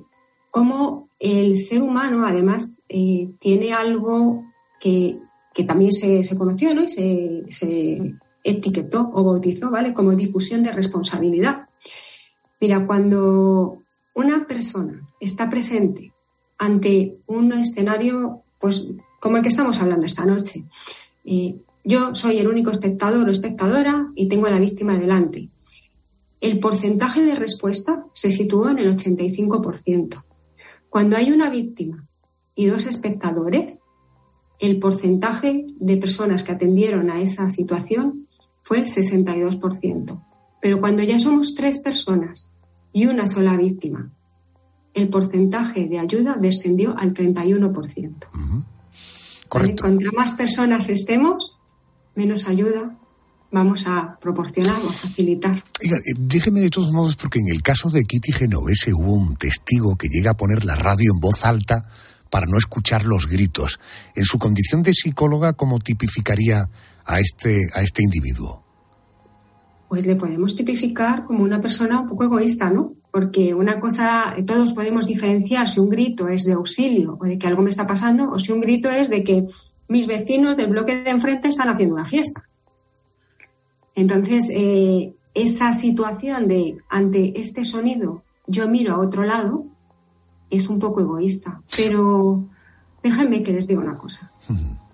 cómo 0.51 1.09
el 1.18 1.57
ser 1.57 1.83
humano, 1.83 2.27
además, 2.27 2.72
eh, 2.88 3.31
tiene 3.38 3.72
algo 3.72 4.44
que, 4.79 5.18
también 5.65 5.93
se, 5.93 6.37
conoció, 6.37 6.75
¿no? 6.75 6.83
Y 6.83 6.88
se, 6.88 7.45
se 7.51 8.15
etiquetó 8.43 9.11
o 9.12 9.25
bautizó, 9.25 9.71
¿vale? 9.71 9.93
Como 9.93 10.12
difusión 10.12 10.62
de 10.62 10.73
responsabilidad. 10.73 11.69
Mira, 12.61 12.87
cuando 12.87 13.83
una 14.15 14.47
persona 14.47 15.07
está 15.21 15.51
presente 15.51 16.12
ante 16.59 17.19
un 17.27 17.53
escenario 17.53 18.43
pues, 18.61 18.88
como 19.21 19.37
el 19.37 19.43
que 19.43 19.49
estamos 19.49 19.81
hablando 19.81 20.07
esta 20.07 20.25
noche. 20.25 20.65
Eh, 21.25 21.57
yo 21.85 22.15
soy 22.15 22.38
el 22.38 22.49
único 22.49 22.71
espectador 22.71 23.29
o 23.29 23.33
espectadora 23.33 24.12
y 24.15 24.29
tengo 24.29 24.47
a 24.47 24.51
la 24.51 24.61
víctima 24.61 24.97
delante. 24.97 25.51
El 26.41 26.61
porcentaje 26.61 27.23
de 27.23 27.35
respuesta 27.35 28.07
se 28.15 28.31
situó 28.31 28.69
en 28.69 28.79
el 28.79 28.97
85%. 28.97 30.25
Cuando 30.88 31.17
hay 31.17 31.33
una 31.33 31.51
víctima 31.51 32.07
y 32.55 32.67
dos 32.67 32.87
espectadores, 32.87 33.79
el 34.62 34.79
porcentaje 34.79 35.66
de 35.79 35.96
personas 35.98 36.44
que 36.44 36.53
atendieron 36.53 37.11
a 37.11 37.20
esa 37.20 37.51
situación 37.51 38.29
fue 38.62 38.79
el 38.79 38.87
62%. 38.87 40.25
Pero 40.62 40.81
cuando 40.81 41.03
ya 41.03 41.18
somos 41.18 41.55
tres 41.55 41.81
personas 41.81 42.48
y 42.92 43.07
una 43.07 43.27
sola 43.27 43.57
víctima 43.57 44.12
el 44.94 45.09
porcentaje 45.09 45.87
de 45.88 45.98
ayuda 45.98 46.37
descendió 46.40 46.94
al 46.96 47.14
31%. 47.14 48.14
Contra 49.48 50.11
más 50.12 50.33
personas 50.33 50.88
estemos, 50.88 51.59
menos 52.14 52.46
ayuda 52.46 52.98
vamos 53.51 53.87
a 53.87 54.18
proporcionar 54.18 54.81
o 54.83 54.88
a 54.88 54.92
facilitar. 54.92 55.62
Eh, 55.81 55.88
déjeme 56.18 56.61
de 56.61 56.70
todos 56.70 56.90
modos, 56.90 57.16
porque 57.16 57.38
en 57.38 57.55
el 57.55 57.62
caso 57.62 57.90
de 57.90 58.05
Kitty 58.05 58.33
Genovese 58.33 58.94
hubo 58.94 59.12
un 59.12 59.37
testigo 59.37 59.94
que 59.96 60.09
llega 60.09 60.31
a 60.31 60.37
poner 60.37 60.64
la 60.64 60.75
radio 60.75 61.12
en 61.12 61.20
voz 61.20 61.44
alta 61.44 61.83
para 62.33 62.47
no 62.47 62.57
escuchar 62.57 63.05
los 63.05 63.29
gritos. 63.29 63.79
En 64.16 64.25
su 64.25 64.38
condición 64.38 64.83
de 64.83 64.95
psicóloga, 64.95 65.53
¿cómo 65.53 65.79
tipificaría 65.79 66.71
a 67.05 67.21
este, 67.21 67.68
a 67.75 67.83
este 67.83 68.03
individuo? 68.03 68.64
Pues 69.90 70.07
le 70.07 70.16
podemos 70.16 70.57
tipificar 70.57 71.27
como 71.27 71.45
una 71.45 71.61
persona 71.61 72.01
un 72.01 72.09
poco 72.09 72.25
egoísta, 72.25 72.71
¿no? 72.71 72.88
porque 73.12 73.53
una 73.53 73.79
cosa, 73.79 74.35
todos 74.47 74.73
podemos 74.73 75.07
diferenciar 75.07 75.68
si 75.68 75.79
un 75.79 75.90
grito 75.90 76.29
es 76.29 76.45
de 76.45 76.55
auxilio 76.55 77.18
o 77.21 77.27
de 77.27 77.37
que 77.37 77.47
algo 77.47 77.62
me 77.62 77.68
está 77.68 77.87
pasando, 77.87 78.31
o 78.31 78.38
si 78.38 78.53
un 78.53 78.62
grito 78.62 78.88
es 78.88 79.11
de 79.11 79.23
que 79.23 79.47
mis 79.87 80.07
vecinos 80.07 80.57
del 80.57 80.71
bloque 80.71 80.97
de 80.97 81.11
enfrente 81.11 81.49
están 81.49 81.68
haciendo 81.68 81.95
una 81.95 82.07
fiesta. 82.07 82.49
Entonces, 83.95 84.49
eh, 84.51 85.12
esa 85.35 85.75
situación 85.75 86.49
de 86.49 86.79
ante 86.88 87.38
este 87.38 87.64
sonido 87.64 88.25
yo 88.47 88.66
miro 88.66 88.95
a 88.95 89.01
otro 89.01 89.25
lado 89.25 89.66
es 90.53 90.69
un 90.69 90.79
poco 90.79 91.01
egoísta. 91.01 91.62
Pero 91.77 92.45
déjenme 93.03 93.43
que 93.43 93.53
les 93.53 93.67
diga 93.67 93.81
una 93.81 93.97
cosa. 93.97 94.31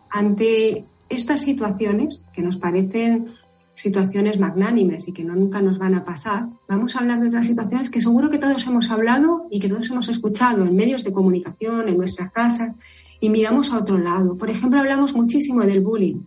Ante 0.09 0.85
estas 1.09 1.43
situaciones 1.43 2.25
que 2.33 2.43
nos 2.43 2.57
parecen 2.57 3.29
situaciones 3.75 4.41
magnánimes 4.41 5.07
y 5.07 5.13
que 5.13 5.25
no, 5.25 5.37
nunca 5.37 5.63
nos 5.63 5.79
van 5.79 5.95
a 5.95 6.05
pasar, 6.05 6.49
vamos 6.69 6.97
a 6.97 7.01
hablar 7.01 7.21
de 7.21 7.29
otras 7.29 7.47
situaciones 7.47 7.91
que 7.91 8.01
seguro 8.01 8.31
que 8.31 8.39
todos 8.39 8.67
hemos 8.67 8.91
hablado 8.91 9.47
y 9.51 9.61
que 9.61 9.69
todos 9.69 9.91
hemos 9.91 10.09
escuchado 10.09 10.65
en 10.65 10.75
medios 10.75 11.05
de 11.05 11.13
comunicación, 11.13 11.89
en 11.89 11.97
nuestras 11.97 12.33
casas, 12.33 12.75
y 13.21 13.31
miramos 13.31 13.73
a 13.73 13.79
otro 13.79 13.99
lado. 13.99 14.37
Por 14.37 14.51
ejemplo, 14.51 14.81
hablamos 14.81 15.15
muchísimo 15.15 15.63
del 15.63 15.81
bullying. 15.81 16.23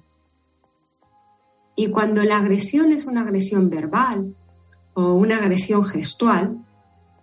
Y 1.76 1.90
cuando 1.90 2.24
la 2.24 2.38
agresión 2.38 2.92
es 2.92 3.06
una 3.06 3.22
agresión 3.22 3.70
verbal 3.70 4.36
o 4.94 5.14
una 5.14 5.38
agresión 5.38 5.84
gestual, 5.84 6.58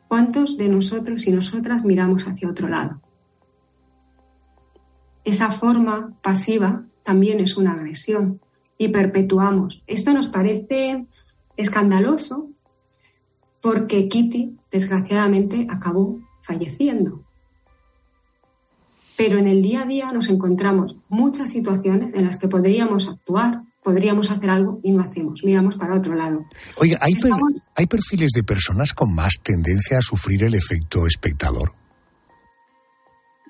¿cuántos 0.09 0.57
de 0.57 0.69
nosotros 0.69 1.27
y 1.27 1.33
nosotras 1.33 1.85
miramos 1.85 2.27
hacia 2.27 2.49
otro 2.49 2.69
lado? 2.69 3.01
Esa 5.25 5.51
forma 5.51 6.15
pasiva 6.23 6.85
también 7.03 7.41
es 7.41 7.57
una 7.57 7.73
agresión 7.73 8.41
y 8.79 8.89
perpetuamos. 8.89 9.83
Esto 9.87 10.13
nos 10.13 10.29
parece 10.29 11.07
escandaloso 11.57 12.49
porque 13.61 14.09
Kitty, 14.09 14.57
desgraciadamente, 14.71 15.67
acabó 15.69 16.21
falleciendo. 16.43 17.25
Pero 19.17 19.39
en 19.39 19.49
el 19.49 19.63
día 19.63 19.83
a 19.83 19.87
día 19.87 20.07
nos 20.13 20.29
encontramos 20.29 20.97
muchas 21.09 21.51
situaciones 21.51 22.15
en 22.15 22.25
las 22.25 22.39
que 22.39 22.49
podríamos 22.49 23.09
actuar, 23.09 23.63
podríamos 23.89 24.31
hacer 24.31 24.51
algo 24.51 24.81
y 24.83 24.93
no 24.93 25.03
hacemos, 25.03 25.43
miramos 25.43 25.79
para 25.79 25.97
otro 25.97 26.15
lado. 26.15 26.45
Oye, 26.77 26.95
¿hay, 27.01 27.15
¿hay 27.75 27.87
perfiles 27.87 28.33
de 28.33 28.43
personas 28.43 28.93
con 28.93 29.15
más 29.15 29.41
tendencia 29.43 29.97
a 29.97 30.03
sufrir 30.03 30.45
el 30.45 30.55
efecto 30.55 31.07
espectador? 31.07 31.73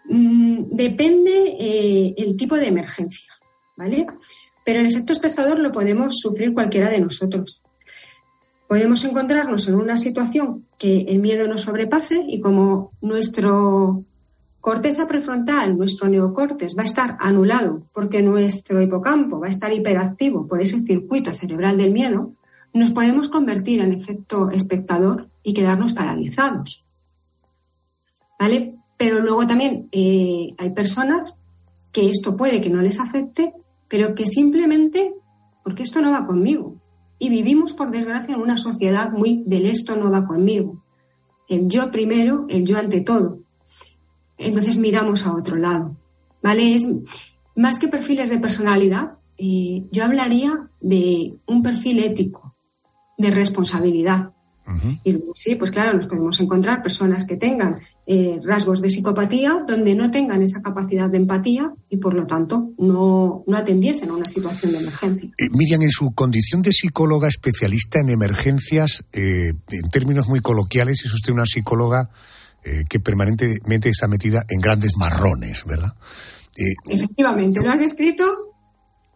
Mm, 0.05 0.67
depende 0.71 1.57
eh, 1.59 2.15
el 2.17 2.37
tipo 2.37 2.55
de 2.55 2.69
emergencia, 2.69 3.33
¿vale? 3.77 4.07
Pero 4.65 4.79
el 4.79 4.87
efecto 4.87 5.13
espectador 5.13 5.59
lo 5.59 5.73
podemos 5.73 6.21
sufrir 6.21 6.55
cualquiera 6.55 6.89
de 6.89 7.01
nosotros. 7.01 7.65
Podemos 8.69 9.05
encontrarnos 9.05 9.67
en 9.67 9.75
una 9.75 9.97
situación 9.97 10.67
que 10.79 11.01
el 11.09 11.19
miedo 11.19 11.49
nos 11.49 11.63
sobrepase 11.63 12.23
y 12.29 12.39
como 12.39 12.93
nuestro 13.01 14.05
corteza 14.69 15.07
prefrontal, 15.07 15.79
nuestro 15.79 16.11
neocortes, 16.11 16.77
va 16.77 16.83
a 16.83 16.85
estar 16.85 17.17
anulado 17.21 17.87
porque 17.91 18.23
nuestro 18.23 18.83
hipocampo 18.83 19.41
va 19.41 19.47
a 19.47 19.49
estar 19.49 19.73
hiperactivo 19.73 20.47
por 20.47 20.61
ese 20.61 20.83
circuito 20.83 21.33
cerebral 21.33 21.79
del 21.79 21.91
miedo, 21.91 22.35
nos 22.75 22.91
podemos 22.91 23.31
convertir 23.31 23.81
en 23.81 23.95
efecto 23.95 24.51
espectador 24.51 25.31
y 25.43 25.55
quedarnos 25.55 25.95
paralizados. 25.95 26.85
¿Vale? 28.39 28.75
Pero 28.99 29.21
luego 29.21 29.47
también 29.47 29.89
eh, 29.91 30.55
hay 30.59 30.71
personas 30.75 31.35
que 31.91 32.11
esto 32.11 32.37
puede 32.37 32.61
que 32.61 32.69
no 32.69 32.83
les 32.83 33.01
afecte, 33.01 33.55
pero 33.89 34.15
que 34.15 34.27
simplemente, 34.27 35.15
porque 35.65 35.83
esto 35.83 36.03
no 36.03 36.11
va 36.11 36.27
conmigo. 36.27 36.77
Y 37.19 37.31
vivimos, 37.31 37.73
por 37.73 37.91
desgracia, 37.91 38.35
en 38.35 38.43
una 38.43 38.59
sociedad 38.59 39.13
muy 39.13 39.45
del 39.47 39.65
esto 39.65 39.97
no 39.97 40.11
va 40.11 40.27
conmigo. 40.27 40.85
El 41.49 41.69
yo 41.69 41.91
primero, 41.91 42.45
el 42.51 42.67
yo 42.67 42.77
ante 42.77 43.01
todo. 43.01 43.48
Entonces 44.39 44.77
miramos 44.79 45.27
a 45.27 45.35
otro 45.35 45.57
lado. 45.57 45.97
¿Vale? 46.43 46.75
Es 46.75 46.87
más 47.57 47.79
que 47.79 47.89
perfiles 47.89 48.31
de 48.31 48.39
personalidad, 48.39 49.19
eh, 49.37 49.85
yo 49.91 50.05
hablaría 50.05 50.71
de 50.81 51.35
un 51.47 51.63
perfil 51.63 52.01
ético, 52.01 52.55
de 53.17 53.31
responsabilidad. 53.31 54.33
Y 55.03 55.19
sí, 55.35 55.55
pues 55.55 55.71
claro, 55.71 55.95
nos 55.95 56.07
podemos 56.07 56.39
encontrar 56.41 56.83
personas 56.83 57.25
que 57.25 57.37
tengan 57.37 57.81
eh, 58.07 58.39
rasgos 58.45 58.83
de 58.83 58.91
psicopatía 58.91 59.65
donde 59.67 59.95
no 59.95 60.11
tengan 60.11 60.43
esa 60.43 60.61
capacidad 60.61 61.09
de 61.09 61.17
empatía 61.17 61.73
y 61.89 61.97
por 61.97 62.13
lo 62.13 62.27
tanto 62.27 62.73
no, 62.79 63.45
no 63.47 63.57
atendiesen 63.57 64.11
a 64.11 64.15
una 64.15 64.29
situación 64.29 64.73
de 64.73 64.79
emergencia. 64.79 65.31
Eh, 65.39 65.49
Miriam, 65.53 65.83
en 65.83 65.91
su 65.91 66.13
condición 66.13 66.61
de 66.61 66.73
psicóloga 66.73 67.29
especialista 67.29 68.01
en 68.01 68.11
emergencias, 68.11 69.05
eh, 69.13 69.55
en 69.71 69.91
términos 69.91 70.29
muy 70.29 70.41
coloquiales, 70.41 71.03
es 71.05 71.15
usted 71.15 71.33
una 71.33 71.47
psicóloga 71.47 72.11
que 72.89 73.01
permanentemente 73.01 73.89
está 73.89 74.09
metida 74.09 74.45
en 74.49 74.61
grandes 74.61 74.97
marrones, 74.97 75.65
¿verdad? 75.65 75.95
Efectivamente, 76.87 77.61
lo 77.63 77.71
has 77.71 77.79
descrito 77.79 78.49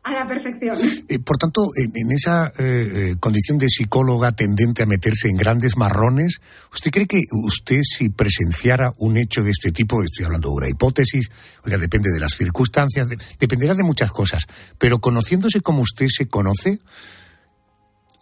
a 0.05 0.13
la 0.13 0.27
perfección. 0.27 0.77
Eh, 1.09 1.19
por 1.21 1.39
tanto, 1.39 1.71
en, 1.77 2.11
esa 2.11 2.49
eh, 2.59 3.13
eh, 3.13 3.17
condición 3.21 3.59
de 3.59 3.69
psicóloga 3.69 4.33
tendente 4.33 4.83
a 4.83 4.87
meterse 4.87 5.29
en 5.29 5.37
grandes 5.37 5.77
marrones, 5.77 6.41
¿usted 6.73 6.91
cree 6.91 7.07
que 7.07 7.23
usted 7.31 7.83
si 7.85 8.09
presenciara 8.09 8.93
un 8.99 9.17
hecho 9.17 9.43
de 9.43 9.51
este 9.51 9.71
tipo, 9.71 10.03
estoy 10.03 10.25
hablando 10.25 10.49
de 10.49 10.55
una 10.55 10.69
hipótesis, 10.69 11.31
oiga, 11.65 11.79
depende 11.79 12.11
de 12.13 12.19
las 12.19 12.33
circunstancias, 12.33 13.09
dependerá 13.39 13.75
de 13.75 13.85
muchas 13.85 14.11
cosas, 14.11 14.47
pero 14.79 15.01
conociéndose 15.01 15.61
como 15.61 15.83
usted 15.83 16.09
se 16.09 16.27
conoce, 16.27 16.81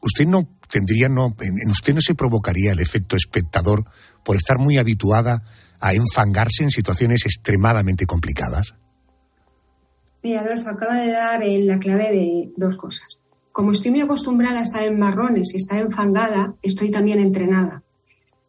usted 0.03 0.27
no 0.27 0.49
tendría, 0.71 1.09
no, 1.09 1.35
en 1.41 1.71
usted 1.71 1.95
no 1.95 2.01
se 2.01 2.15
provocaría 2.15 2.73
el 2.73 2.81
efecto 2.81 3.17
espectador 3.17 3.85
por 4.25 4.37
estar 4.37 4.59
muy 4.59 4.79
habituada 4.79 5.43
a 5.81 5.95
enfangarse 5.95 6.63
en 6.63 6.71
situaciones 6.71 7.25
extremadamente 7.25 8.07
complicadas? 8.07 8.75
Mira, 10.23 10.43
Adolfo, 10.43 10.69
acaba 10.69 10.97
de 10.97 11.11
dar 11.11 11.43
en 11.43 11.67
la 11.67 11.79
clave 11.79 12.11
de 12.13 12.53
dos 12.57 12.77
cosas. 12.77 13.21
Como 13.53 13.73
estoy 13.73 13.91
muy 13.91 14.03
acostumbrada 14.03 14.59
a 14.59 14.63
estar 14.63 14.83
en 14.85 14.99
marrones 14.99 15.55
y 15.55 15.57
estar 15.57 15.79
enfangada, 15.79 16.55
estoy 16.63 16.91
también 16.91 17.21
entrenada. 17.21 17.83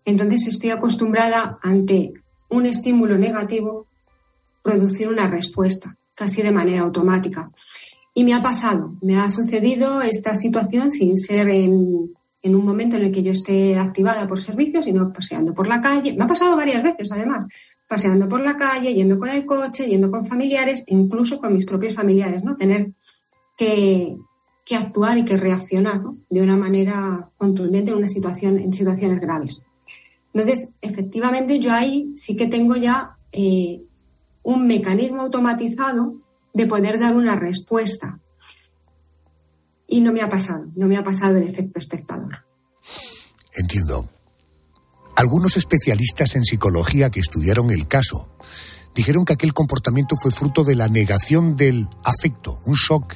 Entonces 0.06 0.48
estoy 0.48 0.72
acostumbrada 0.72 1.60
ante 1.62 2.14
un 2.50 2.66
estímulo 2.66 3.18
negativo 3.18 3.88
producir 4.62 5.08
una 5.08 5.28
respuesta, 5.28 5.96
casi 6.14 6.42
de 6.42 6.52
manera 6.52 6.82
automática. 6.82 7.50
Y 8.14 8.24
me 8.24 8.34
ha 8.34 8.42
pasado, 8.42 8.96
me 9.02 9.18
ha 9.18 9.30
sucedido 9.30 10.02
esta 10.02 10.36
situación 10.36 10.92
sin 10.92 11.18
ser 11.18 11.50
en, 11.50 12.14
en 12.42 12.56
un 12.56 12.66
momento 12.66 12.98
en 12.98 13.04
el 13.04 13.12
que 13.12 13.24
yo 13.24 13.32
esté 13.32 13.78
activada 13.78 14.28
por 14.28 14.40
servicios, 14.40 14.86
sino 14.86 15.14
paseando 15.14 15.54
por 15.54 15.68
la 15.68 15.80
calle. 15.80 16.14
Me 16.14 16.24
ha 16.24 16.28
pasado 16.28 16.56
varias 16.56 16.82
veces, 16.82 17.12
además, 17.12 17.46
paseando 17.88 18.28
por 18.28 18.42
la 18.42 18.58
calle, 18.58 18.94
yendo 18.94 19.20
con 19.20 19.30
el 19.30 19.46
coche, 19.46 19.88
yendo 19.88 20.10
con 20.10 20.26
familiares, 20.26 20.84
incluso 20.88 21.40
con 21.40 21.54
mis 21.54 21.66
propios 21.66 21.94
familiares, 21.94 22.44
¿no? 22.44 22.56
Tener 22.56 22.94
que, 23.58 24.16
actuar 24.74 25.18
y 25.18 25.26
que 25.26 25.36
reaccionar 25.36 26.02
de 26.30 26.42
una 26.42 26.56
manera 26.56 27.30
contundente 27.36 27.92
en 27.92 27.98
una 27.98 28.08
situación, 28.08 28.58
en 28.58 28.74
situaciones 28.74 29.20
graves. 29.20 29.62
Entonces, 30.34 30.70
efectivamente, 30.82 31.60
yo 31.60 31.74
ahí 31.74 32.14
sí 32.16 32.38
que 32.38 32.48
tengo 32.48 32.78
ya 32.78 33.18
eh, 33.34 33.82
un 34.44 34.68
mecanismo 34.68 35.24
automatizado 35.24 36.16
de 36.54 36.66
poder 36.66 37.00
dar 37.00 37.16
una 37.16 37.36
respuesta. 37.36 38.20
Y 39.88 40.02
no 40.02 40.14
me 40.14 40.22
ha 40.22 40.30
pasado, 40.30 40.66
no 40.76 40.88
me 40.88 40.98
ha 40.98 41.04
pasado 41.04 41.38
el 41.38 41.48
efecto 41.48 41.80
espectador. 41.80 42.46
Entiendo. 43.54 44.10
Algunos 45.16 45.58
especialistas 45.58 46.36
en 46.36 46.46
psicología 46.46 47.10
que 47.10 47.20
estudiaron 47.20 47.70
el 47.70 47.88
caso 47.88 48.30
dijeron 48.96 49.26
que 49.26 49.34
aquel 49.34 49.54
comportamiento 49.54 50.16
fue 50.16 50.32
fruto 50.32 50.64
de 50.64 50.76
la 50.76 50.88
negación 50.88 51.56
del 51.56 51.88
afecto, 52.04 52.60
un 52.66 52.76
shock 52.76 53.16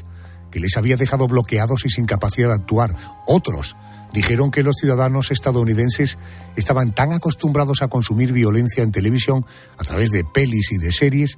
que 0.52 0.60
les 0.60 0.78
había 0.78 0.98
dejado 0.98 1.28
bloqueados 1.28 1.86
y 1.86 1.90
sin 1.90 2.06
capacidad 2.06 2.50
de 2.50 2.56
actuar. 2.56 2.96
Otros 3.26 3.76
dijeron 4.14 4.52
que 4.52 4.64
los 4.64 4.76
ciudadanos 4.78 5.32
estadounidenses 5.32 6.18
estaban 6.56 6.94
tan 6.94 7.12
acostumbrados 7.12 7.82
a 7.82 7.90
consumir 7.90 8.32
violencia 8.32 8.84
en 8.84 8.92
televisión 8.92 9.46
a 9.78 9.84
través 9.84 10.12
de 10.12 10.24
pelis 10.24 10.72
y 10.72 10.78
de 10.78 10.92
series 10.92 11.38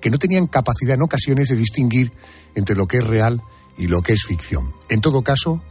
que 0.00 0.10
no 0.10 0.18
tenían 0.18 0.46
capacidad 0.46 0.94
en 0.94 1.02
ocasiones 1.02 1.48
de 1.48 1.56
distinguir 1.56 2.12
entre 2.54 2.76
lo 2.76 2.86
que 2.86 2.98
es 2.98 3.06
real 3.06 3.42
y 3.76 3.86
lo 3.86 4.02
que 4.02 4.12
es 4.12 4.24
ficción. 4.26 4.72
En 4.88 5.00
todo 5.00 5.22
caso, 5.22 5.62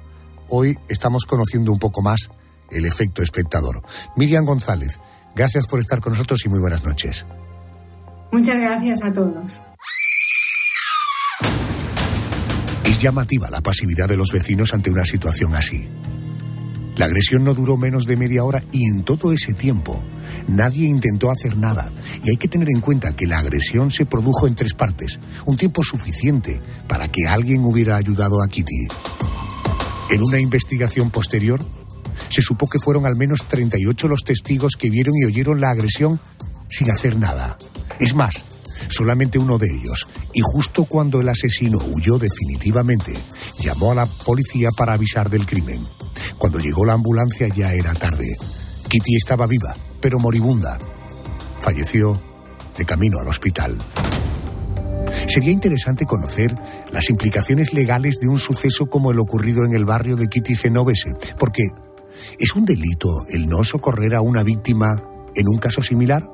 hoy 0.49 0.77
estamos 0.87 1.25
conociendo 1.25 1.71
un 1.71 1.79
poco 1.79 2.01
más 2.01 2.29
el 2.71 2.85
efecto 2.85 3.21
espectador. 3.21 3.81
Miriam 4.15 4.45
González, 4.45 4.99
gracias 5.35 5.67
por 5.67 5.79
estar 5.79 5.99
con 6.01 6.13
nosotros 6.13 6.41
y 6.45 6.49
muy 6.49 6.59
buenas 6.59 6.83
noches. 6.83 7.25
Muchas 8.31 8.57
gracias 8.57 9.03
a 9.03 9.13
todos. 9.13 9.61
Es 12.83 13.01
llamativa 13.01 13.49
la 13.49 13.61
pasividad 13.61 14.07
de 14.07 14.17
los 14.17 14.31
vecinos 14.31 14.73
ante 14.73 14.89
una 14.89 15.05
situación 15.05 15.55
así. 15.55 15.87
La 16.97 17.05
agresión 17.05 17.43
no 17.43 17.53
duró 17.53 17.77
menos 17.77 18.05
de 18.05 18.17
media 18.17 18.43
hora 18.43 18.63
y 18.71 18.85
en 18.85 19.03
todo 19.03 19.31
ese 19.31 19.53
tiempo 19.53 20.01
nadie 20.47 20.87
intentó 20.87 21.29
hacer 21.29 21.55
nada. 21.55 21.91
Y 22.23 22.31
hay 22.31 22.37
que 22.37 22.47
tener 22.47 22.69
en 22.69 22.81
cuenta 22.81 23.15
que 23.15 23.27
la 23.27 23.37
agresión 23.37 23.91
se 23.91 24.07
produjo 24.07 24.47
en 24.47 24.55
tres 24.55 24.73
partes, 24.73 25.19
un 25.45 25.55
tiempo 25.57 25.83
suficiente 25.83 26.59
para 26.87 27.07
que 27.07 27.27
alguien 27.27 27.63
hubiera 27.65 27.97
ayudado 27.97 28.41
a 28.41 28.47
Kitty. 28.47 28.87
En 30.09 30.23
una 30.23 30.39
investigación 30.39 31.11
posterior, 31.11 31.63
se 32.29 32.41
supo 32.41 32.67
que 32.67 32.79
fueron 32.79 33.05
al 33.05 33.15
menos 33.15 33.43
38 33.47 34.07
los 34.07 34.23
testigos 34.23 34.75
que 34.75 34.89
vieron 34.89 35.15
y 35.17 35.25
oyeron 35.25 35.61
la 35.61 35.69
agresión 35.69 36.19
sin 36.67 36.89
hacer 36.89 37.15
nada. 37.15 37.57
Es 37.99 38.15
más, 38.15 38.43
solamente 38.89 39.37
uno 39.37 39.57
de 39.57 39.67
ellos, 39.67 40.07
y 40.33 40.41
justo 40.41 40.85
cuando 40.85 41.21
el 41.21 41.29
asesino 41.29 41.77
huyó 41.93 42.17
definitivamente, 42.17 43.13
llamó 43.59 43.91
a 43.91 43.95
la 43.95 44.05
policía 44.05 44.69
para 44.75 44.93
avisar 44.93 45.29
del 45.29 45.45
crimen. 45.45 45.85
Cuando 46.37 46.59
llegó 46.59 46.85
la 46.85 46.93
ambulancia 46.93 47.47
ya 47.47 47.73
era 47.73 47.93
tarde. 47.93 48.35
Kitty 48.89 49.15
estaba 49.15 49.47
viva, 49.47 49.73
pero 49.99 50.19
moribunda. 50.19 50.77
Falleció 51.61 52.21
de 52.77 52.85
camino 52.85 53.19
al 53.19 53.27
hospital. 53.27 53.77
Sería 55.27 55.51
interesante 55.51 56.05
conocer 56.05 56.55
las 56.91 57.09
implicaciones 57.09 57.73
legales 57.73 58.19
de 58.19 58.27
un 58.27 58.39
suceso 58.39 58.87
como 58.87 59.11
el 59.11 59.19
ocurrido 59.19 59.63
en 59.65 59.73
el 59.73 59.85
barrio 59.85 60.15
de 60.15 60.27
Kitty 60.27 60.55
Genovese, 60.55 61.13
porque 61.39 61.63
¿Es 62.39 62.55
un 62.55 62.65
delito 62.65 63.25
el 63.29 63.47
no 63.47 63.63
socorrer 63.63 64.15
a 64.15 64.21
una 64.21 64.43
víctima 64.43 65.01
en 65.35 65.47
un 65.47 65.57
caso 65.57 65.81
similar? 65.81 66.27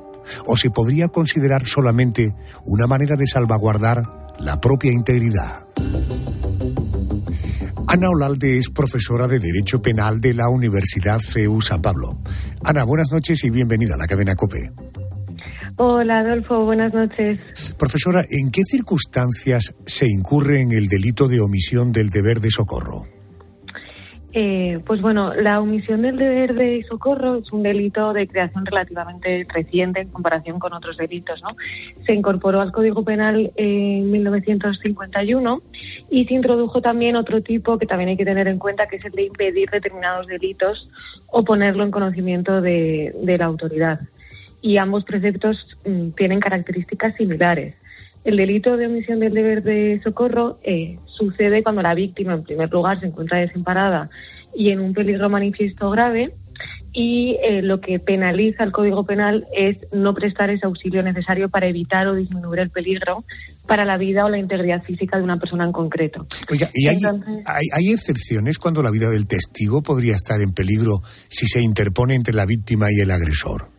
¿O 0.46 0.56
se 0.56 0.70
podría 0.70 1.10
considerar 1.10 1.66
solamente 1.66 2.34
una 2.66 2.88
manera 2.88 3.16
de 3.16 3.28
salvaguardar 3.28 4.34
la 4.40 4.60
propia 4.60 4.92
integridad? 4.92 5.66
Ana 7.94 8.10
Olalde 8.10 8.58
es 8.58 8.72
profesora 8.72 9.28
de 9.28 9.38
Derecho 9.38 9.80
Penal 9.80 10.20
de 10.20 10.34
la 10.34 10.50
Universidad 10.50 11.20
CEU 11.20 11.62
San 11.62 11.80
Pablo. 11.80 12.18
Ana, 12.64 12.86
buenas 12.86 13.12
noches 13.12 13.44
y 13.44 13.52
bienvenida 13.52 13.94
a 13.94 13.98
la 14.00 14.08
cadena 14.08 14.36
COPE. 14.36 14.72
Hola 15.78 16.22
Adolfo, 16.22 16.66
buenas 16.66 16.92
noches. 16.92 17.40
Profesora, 17.78 18.26
¿en 18.28 18.50
qué 18.50 18.64
circunstancias 18.64 19.76
se 19.86 20.08
incurre 20.08 20.62
en 20.62 20.72
el 20.72 20.88
delito 20.88 21.28
de 21.28 21.40
omisión 21.40 21.92
del 21.92 22.10
deber 22.10 22.40
de 22.40 22.50
socorro? 22.50 23.06
Eh, 24.36 24.80
pues 24.88 25.00
bueno, 25.00 25.36
la 25.36 25.62
omisión 25.62 26.02
del 26.02 26.18
deber 26.18 26.56
de 26.56 26.84
socorro 26.90 27.36
es 27.36 27.52
un 27.52 27.62
delito 27.62 28.14
de 28.14 28.28
creación 28.28 28.66
relativamente 28.66 29.46
reciente 29.48 30.02
en 30.02 30.08
comparación 30.08 30.58
con 30.58 30.74
otros 30.74 30.98
delitos. 30.98 31.40
¿no? 31.44 31.56
Se 32.08 32.14
incorporó 32.14 32.60
al 32.60 32.72
Código 32.72 33.04
Penal 33.04 33.52
en 33.56 34.12
1951 34.12 35.62
y 36.10 36.26
se 36.26 36.34
introdujo 36.34 36.82
también 36.82 37.16
otro 37.16 37.44
tipo 37.44 37.78
que 37.78 37.86
también 37.86 38.10
hay 38.10 38.18
que 38.18 38.26
tener 38.26 38.48
en 38.48 38.58
cuenta, 38.58 38.88
que 38.88 38.96
es 38.96 39.06
el 39.06 39.12
de 39.12 39.26
impedir 39.26 39.70
determinados 39.70 40.26
delitos 40.26 40.90
o 41.28 41.46
ponerlo 41.46 41.84
en 41.84 41.92
conocimiento 41.92 42.60
de, 42.60 43.14
la 43.38 43.46
autoridad. 43.46 44.00
Y 44.64 44.78
ambos 44.78 45.04
preceptos 45.04 45.78
mm, 45.86 46.10
tienen 46.12 46.40
características 46.40 47.16
similares. 47.16 47.76
El 48.24 48.38
delito 48.38 48.78
de 48.78 48.88
omisión 48.88 49.20
del 49.20 49.34
deber 49.34 49.64
de 49.64 50.00
socorro 50.04 50.60
eh, 50.64 50.98
sucede 51.06 51.62
cuando 51.62 51.82
la 51.82 51.94
víctima, 51.94 52.34
en 52.34 52.44
primer 52.44 52.72
lugar, 52.72 53.00
se 53.00 53.08
encuentra 53.08 53.40
desemparada 53.40 54.10
y 54.56 54.70
en 54.70 54.80
un 54.80 54.94
peligro 54.94 55.30
manifiesto 55.30 55.90
grave 55.90 56.34
y 56.94 57.38
eh, 57.44 57.62
lo 57.64 57.82
que 57.82 58.00
penaliza 58.00 58.64
el 58.64 58.72
Código 58.72 59.06
Penal 59.06 59.48
es 59.58 59.78
no 59.92 60.14
prestar 60.14 60.52
ese 60.52 60.68
auxilio 60.68 61.02
necesario 61.02 61.50
para 61.50 61.68
evitar 61.68 62.08
o 62.08 62.16
disminuir 62.16 62.60
el 62.60 62.70
peligro 62.70 63.26
para 63.68 63.84
la 63.84 63.98
vida 63.98 64.26
o 64.26 64.30
la 64.30 64.38
integridad 64.38 64.84
física 64.84 65.18
de 65.18 65.24
una 65.24 65.40
persona 65.40 65.66
en 65.66 65.72
concreto. 65.72 66.28
Oiga, 66.52 66.70
¿y 66.74 66.88
hay, 66.88 67.00
hay, 67.46 67.66
hay 67.74 67.92
excepciones 67.92 68.60
cuando 68.60 68.84
la 68.84 68.92
vida 68.92 69.10
del 69.10 69.26
testigo 69.26 69.82
podría 69.82 70.16
estar 70.16 70.40
en 70.42 70.52
peligro 70.52 71.02
si 71.28 71.48
se 71.48 71.62
interpone 71.62 72.14
entre 72.14 72.36
la 72.36 72.46
víctima 72.46 72.88
y 72.92 73.02
el 73.02 73.10
agresor? 73.10 73.73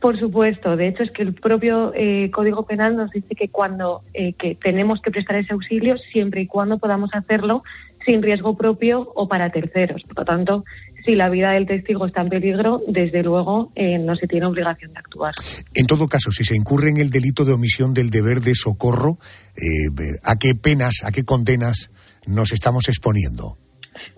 Por 0.00 0.18
supuesto, 0.18 0.76
de 0.76 0.88
hecho 0.88 1.02
es 1.02 1.10
que 1.10 1.22
el 1.22 1.34
propio 1.34 1.92
eh, 1.94 2.30
Código 2.30 2.64
Penal 2.64 2.96
nos 2.96 3.10
dice 3.10 3.34
que 3.34 3.48
cuando 3.48 4.02
eh, 4.14 4.32
que 4.32 4.54
tenemos 4.54 5.02
que 5.02 5.10
prestar 5.10 5.36
ese 5.36 5.52
auxilio 5.52 5.98
siempre 5.98 6.40
y 6.40 6.46
cuando 6.46 6.78
podamos 6.78 7.10
hacerlo 7.12 7.62
sin 8.06 8.22
riesgo 8.22 8.56
propio 8.56 9.12
o 9.14 9.28
para 9.28 9.50
terceros. 9.50 10.02
Por 10.04 10.20
lo 10.20 10.24
tanto, 10.24 10.64
si 11.04 11.14
la 11.14 11.28
vida 11.28 11.50
del 11.52 11.66
testigo 11.66 12.06
está 12.06 12.22
en 12.22 12.30
peligro, 12.30 12.80
desde 12.88 13.22
luego 13.22 13.72
eh, 13.74 13.98
no 13.98 14.16
se 14.16 14.26
tiene 14.26 14.46
obligación 14.46 14.94
de 14.94 15.00
actuar. 15.00 15.34
En 15.74 15.86
todo 15.86 16.08
caso, 16.08 16.32
si 16.32 16.44
se 16.44 16.56
incurre 16.56 16.88
en 16.88 16.96
el 16.96 17.10
delito 17.10 17.44
de 17.44 17.52
omisión 17.52 17.92
del 17.92 18.08
deber 18.08 18.40
de 18.40 18.54
socorro, 18.54 19.18
¿a 20.24 20.36
qué 20.36 20.54
penas, 20.54 20.94
a 21.04 21.12
qué 21.12 21.24
condenas 21.24 21.90
nos 22.26 22.52
estamos 22.52 22.88
exponiendo? 22.88 23.58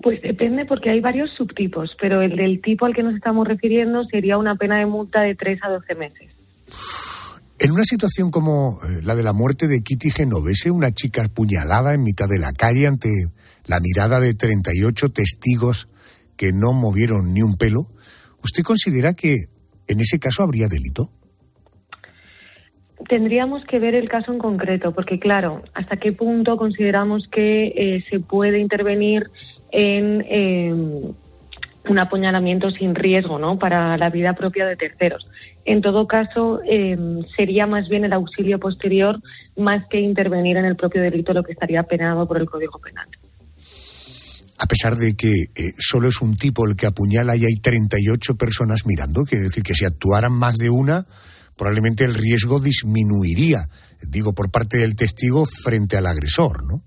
Pues 0.03 0.21
depende 0.21 0.65
porque 0.67 0.91
hay 0.91 1.01
varios 1.01 1.31
subtipos, 1.31 1.97
pero 2.01 2.23
el 2.23 2.37
del 2.37 2.61
tipo 2.61 2.87
al 2.87 2.95
que 2.95 3.03
nos 3.03 3.15
estamos 3.15 3.47
refiriendo 3.47 4.05
sería 4.05 4.37
una 4.37 4.57
pena 4.57 4.79
de 4.79 4.87
multa 4.87 5.21
de 5.21 5.35
3 5.35 5.61
a 5.63 5.71
12 5.71 5.95
meses. 5.95 6.29
En 7.61 7.71
una 7.71 7.85
situación 7.85 8.33
como 8.33 8.81
eh, 8.83 9.01
la 9.05 9.15
de 9.15 9.23
la 9.23 9.33
muerte 9.33 9.69
de 9.69 9.83
Kitty 9.83 10.11
Genovese, 10.11 10.73
una 10.73 10.91
chica 10.91 11.23
apuñalada 11.25 11.95
en 11.95 12.03
mitad 12.03 12.29
de 12.29 12.41
la 12.41 12.53
calle 12.53 12.89
ante 12.89 13.09
la 13.69 13.79
mirada 13.79 14.19
de 14.19 14.35
38 14.35 15.11
testigos 15.11 15.89
que 16.37 16.51
no 16.51 16.73
movieron 16.73 17.33
ni 17.33 17.43
un 17.43 17.57
pelo, 17.57 17.87
¿usted 18.43 18.65
considera 18.65 19.13
que 19.13 19.37
en 19.87 20.01
ese 20.01 20.19
caso 20.19 20.43
habría 20.43 20.67
delito? 20.67 21.11
Tendríamos 23.09 23.65
que 23.67 23.79
ver 23.79 23.95
el 23.95 24.09
caso 24.09 24.33
en 24.33 24.39
concreto, 24.39 24.93
porque 24.93 25.21
claro, 25.21 25.63
hasta 25.75 25.97
qué 25.99 26.13
punto 26.13 26.57
consideramos 26.57 27.29
que 27.29 27.67
eh, 27.69 28.05
se 28.11 28.19
puede 28.19 28.59
intervenir 28.59 29.31
en 29.73 30.25
em, 30.29 31.15
un 31.89 31.99
apuñalamiento 31.99 32.71
sin 32.71 32.95
riesgo 32.95 33.39
¿no? 33.39 33.59
para 33.59 33.97
la 33.97 34.11
vida 34.11 34.35
propia 34.35 34.67
de 34.67 34.77
terceros. 34.77 35.27
En 35.65 35.81
todo 35.81 36.07
caso, 36.07 36.61
em, 36.65 37.25
sería 37.37 37.67
más 37.67 37.89
bien 37.89 38.05
el 38.05 38.13
auxilio 38.13 38.59
posterior 38.59 39.21
más 39.57 39.87
que 39.89 40.01
intervenir 40.01 40.57
en 40.57 40.65
el 40.65 40.77
propio 40.77 41.03
delito, 41.03 41.33
lo 41.33 41.43
que 41.43 41.53
estaría 41.53 41.83
penado 41.83 42.27
por 42.27 42.39
el 42.39 42.49
Código 42.49 42.79
Penal. 42.79 43.09
A 44.59 44.67
pesar 44.67 44.95
de 44.95 45.15
que 45.15 45.33
eh, 45.55 45.73
solo 45.79 46.09
es 46.09 46.21
un 46.21 46.37
tipo 46.37 46.67
el 46.67 46.77
que 46.77 46.87
apuñala 46.87 47.35
y 47.37 47.45
hay 47.45 47.55
38 47.61 48.37
personas 48.37 48.87
mirando, 48.87 49.23
quiere 49.23 49.45
decir 49.45 49.65
que 49.65 49.75
si 49.75 49.85
actuaran 49.85 50.33
más 50.33 50.57
de 50.57 50.71
una, 50.71 51.05
probablemente 51.57 52.05
el 52.05 52.15
riesgo 52.15 52.61
disminuiría, 52.61 53.69
digo, 54.09 54.35
por 54.35 54.51
parte 54.51 54.79
del 54.79 54.95
testigo 54.95 55.45
frente 55.47 55.97
al 55.97 56.07
agresor, 56.07 56.65
¿no? 56.65 56.83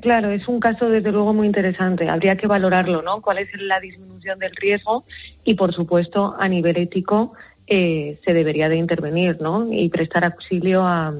Claro, 0.00 0.30
es 0.30 0.46
un 0.48 0.60
caso 0.60 0.88
desde 0.88 1.12
luego 1.12 1.32
muy 1.32 1.46
interesante. 1.46 2.08
Habría 2.08 2.36
que 2.36 2.46
valorarlo, 2.46 3.02
¿no? 3.02 3.22
¿Cuál 3.22 3.38
es 3.38 3.48
la 3.58 3.80
disminución 3.80 4.38
del 4.38 4.54
riesgo? 4.56 5.04
Y, 5.44 5.54
por 5.54 5.74
supuesto, 5.74 6.34
a 6.38 6.48
nivel 6.48 6.76
ético 6.76 7.32
eh, 7.66 8.18
se 8.24 8.34
debería 8.34 8.68
de 8.68 8.76
intervenir, 8.76 9.40
¿no? 9.40 9.72
Y 9.72 9.88
prestar 9.88 10.24
auxilio 10.24 10.82
a, 10.82 11.14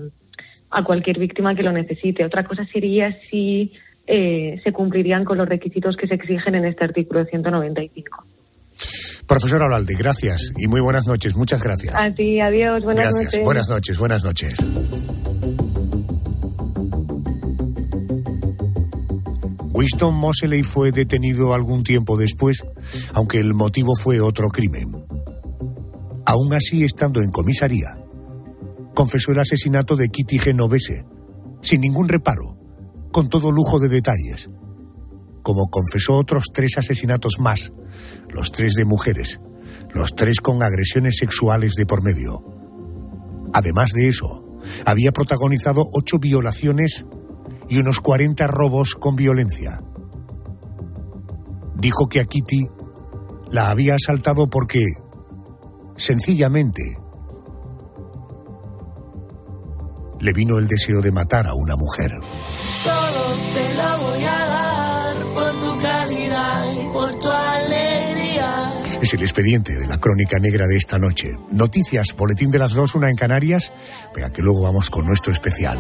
a 0.71 0.85
cualquier 0.85 1.19
víctima 1.19 1.55
que 1.55 1.63
lo 1.63 1.73
necesite. 1.73 2.25
Otra 2.25 2.45
cosa 2.45 2.67
sería 2.67 3.17
si 3.31 3.73
eh, 4.07 4.61
se 4.63 4.73
cumplirían 4.73 5.25
con 5.25 5.39
los 5.39 5.49
requisitos 5.49 5.97
que 5.97 6.07
se 6.07 6.15
exigen 6.15 6.55
en 6.57 6.67
este 6.67 6.85
artículo 6.85 7.25
195. 7.25 8.25
Profesor 9.27 9.63
Olalde, 9.63 9.95
gracias 9.99 10.53
y 10.59 10.67
muy 10.67 10.81
buenas 10.83 11.07
noches. 11.07 11.35
Muchas 11.35 11.63
gracias. 11.63 11.95
A 11.95 12.13
ti, 12.13 12.41
adiós, 12.41 12.83
buenas 12.83 13.05
gracias. 13.05 13.25
noches. 13.25 13.41
Buenas 13.43 13.69
noches, 13.69 13.99
buenas 13.99 14.25
noches. 14.25 15.64
Winston 19.85 20.15
Moseley 20.15 20.63
fue 20.63 20.93
detenido 20.93 21.53
algún 21.53 21.85
tiempo 21.85 22.17
después, 22.17 22.65
aunque 23.13 23.39
el 23.39 23.53
motivo 23.53 23.95
fue 23.95 24.19
otro 24.19 24.49
crimen. 24.49 25.05
Aún 26.25 26.55
así, 26.55 26.85
estando 26.85 27.21
en 27.21 27.31
comisaría, 27.31 27.99
confesó 28.95 29.33
el 29.33 29.41
asesinato 29.41 29.95
de 29.95 30.09
Kitty 30.09 30.39
Genovese, 30.39 31.05
sin 31.61 31.83
ningún 31.83 32.09
reparo, 32.09 32.57
con 33.13 33.29
todo 33.29 33.51
lujo 33.51 33.79
de 33.79 33.91
detalles, 33.91 34.49
como 35.43 35.69
confesó 35.69 36.15
otros 36.15 36.47
tres 36.51 36.79
asesinatos 36.79 37.39
más, 37.39 37.75
los 38.31 38.53
tres 38.53 38.73
de 38.77 38.87
mujeres, 38.87 39.39
los 39.93 40.15
tres 40.15 40.41
con 40.41 40.63
agresiones 40.63 41.17
sexuales 41.19 41.75
de 41.75 41.85
por 41.85 42.03
medio. 42.03 42.43
Además 43.53 43.91
de 43.91 44.09
eso, 44.09 44.47
había 44.87 45.13
protagonizado 45.13 45.83
ocho 45.93 46.19
violaciones 46.19 47.05
y 47.69 47.79
unos 47.79 48.01
40 48.01 48.47
robos 48.47 48.95
con 48.95 49.17
violencia. 49.17 49.81
Dijo 51.77 52.09
que 52.09 52.21
a 52.21 52.25
Kitty 52.25 52.69
la 53.51 53.71
había 53.71 53.95
asaltado 53.95 54.47
porque, 54.47 54.85
sencillamente, 55.97 56.99
le 60.21 60.33
vino 60.33 60.59
el 60.59 60.67
deseo 60.67 61.03
de 61.03 61.13
matar 61.13 61.47
a 61.47 61.55
una 61.55 61.77
mujer. 61.77 62.13
Todo 62.83 63.35
te 63.55 63.75
lo 63.75 63.99
voy 64.03 64.25
a 64.25 64.47
dar 64.47 65.17
por 65.35 65.61
tu 65.61 65.79
calidad 65.81 66.73
y 66.73 66.93
por 66.93 67.21
tu 67.21 67.31
alegría. 67.31 68.73
Es 69.03 69.13
el 69.13 69.23
expediente 69.23 69.75
de 69.75 69.87
la 69.87 69.99
crónica 69.99 70.39
negra 70.39 70.67
de 70.67 70.77
esta 70.77 70.99
noche. 70.99 71.33
Noticias, 71.51 72.15
boletín 72.17 72.51
de 72.51 72.59
las 72.59 72.73
dos, 72.73 72.95
una 72.95 73.11
en 73.11 73.17
Canarias. 73.17 73.71
Vea 74.17 74.31
que 74.31 74.41
luego 74.41 74.63
vamos 74.63 74.89
con 74.89 75.07
nuestro 75.07 75.33
especial. 75.33 75.79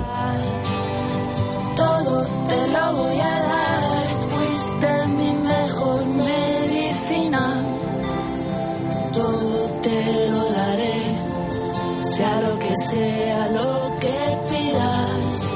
Sea 12.05 12.40
lo 12.43 12.59
que 12.59 12.75
sea 12.90 13.49
lo 13.49 13.97
que 13.99 14.12
pidas. 14.51 15.53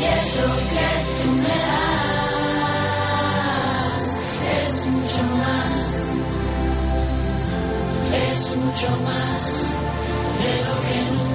Y 0.00 0.04
eso 0.04 0.46
que 0.72 0.90
tú 1.22 1.30
me 1.44 1.58
das 1.70 4.04
es 4.58 4.74
mucho 4.88 5.22
más. 5.42 5.82
Es 8.28 8.40
mucho 8.56 8.90
más 9.06 9.36
de 10.42 10.54
lo 10.66 10.76
que 10.88 10.98
nunca 11.12 11.33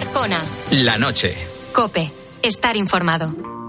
Arcona. 0.00 0.42
La 0.70 0.96
noche. 0.96 1.36
Cope. 1.72 2.10
Estar 2.42 2.76
informado. 2.76 3.59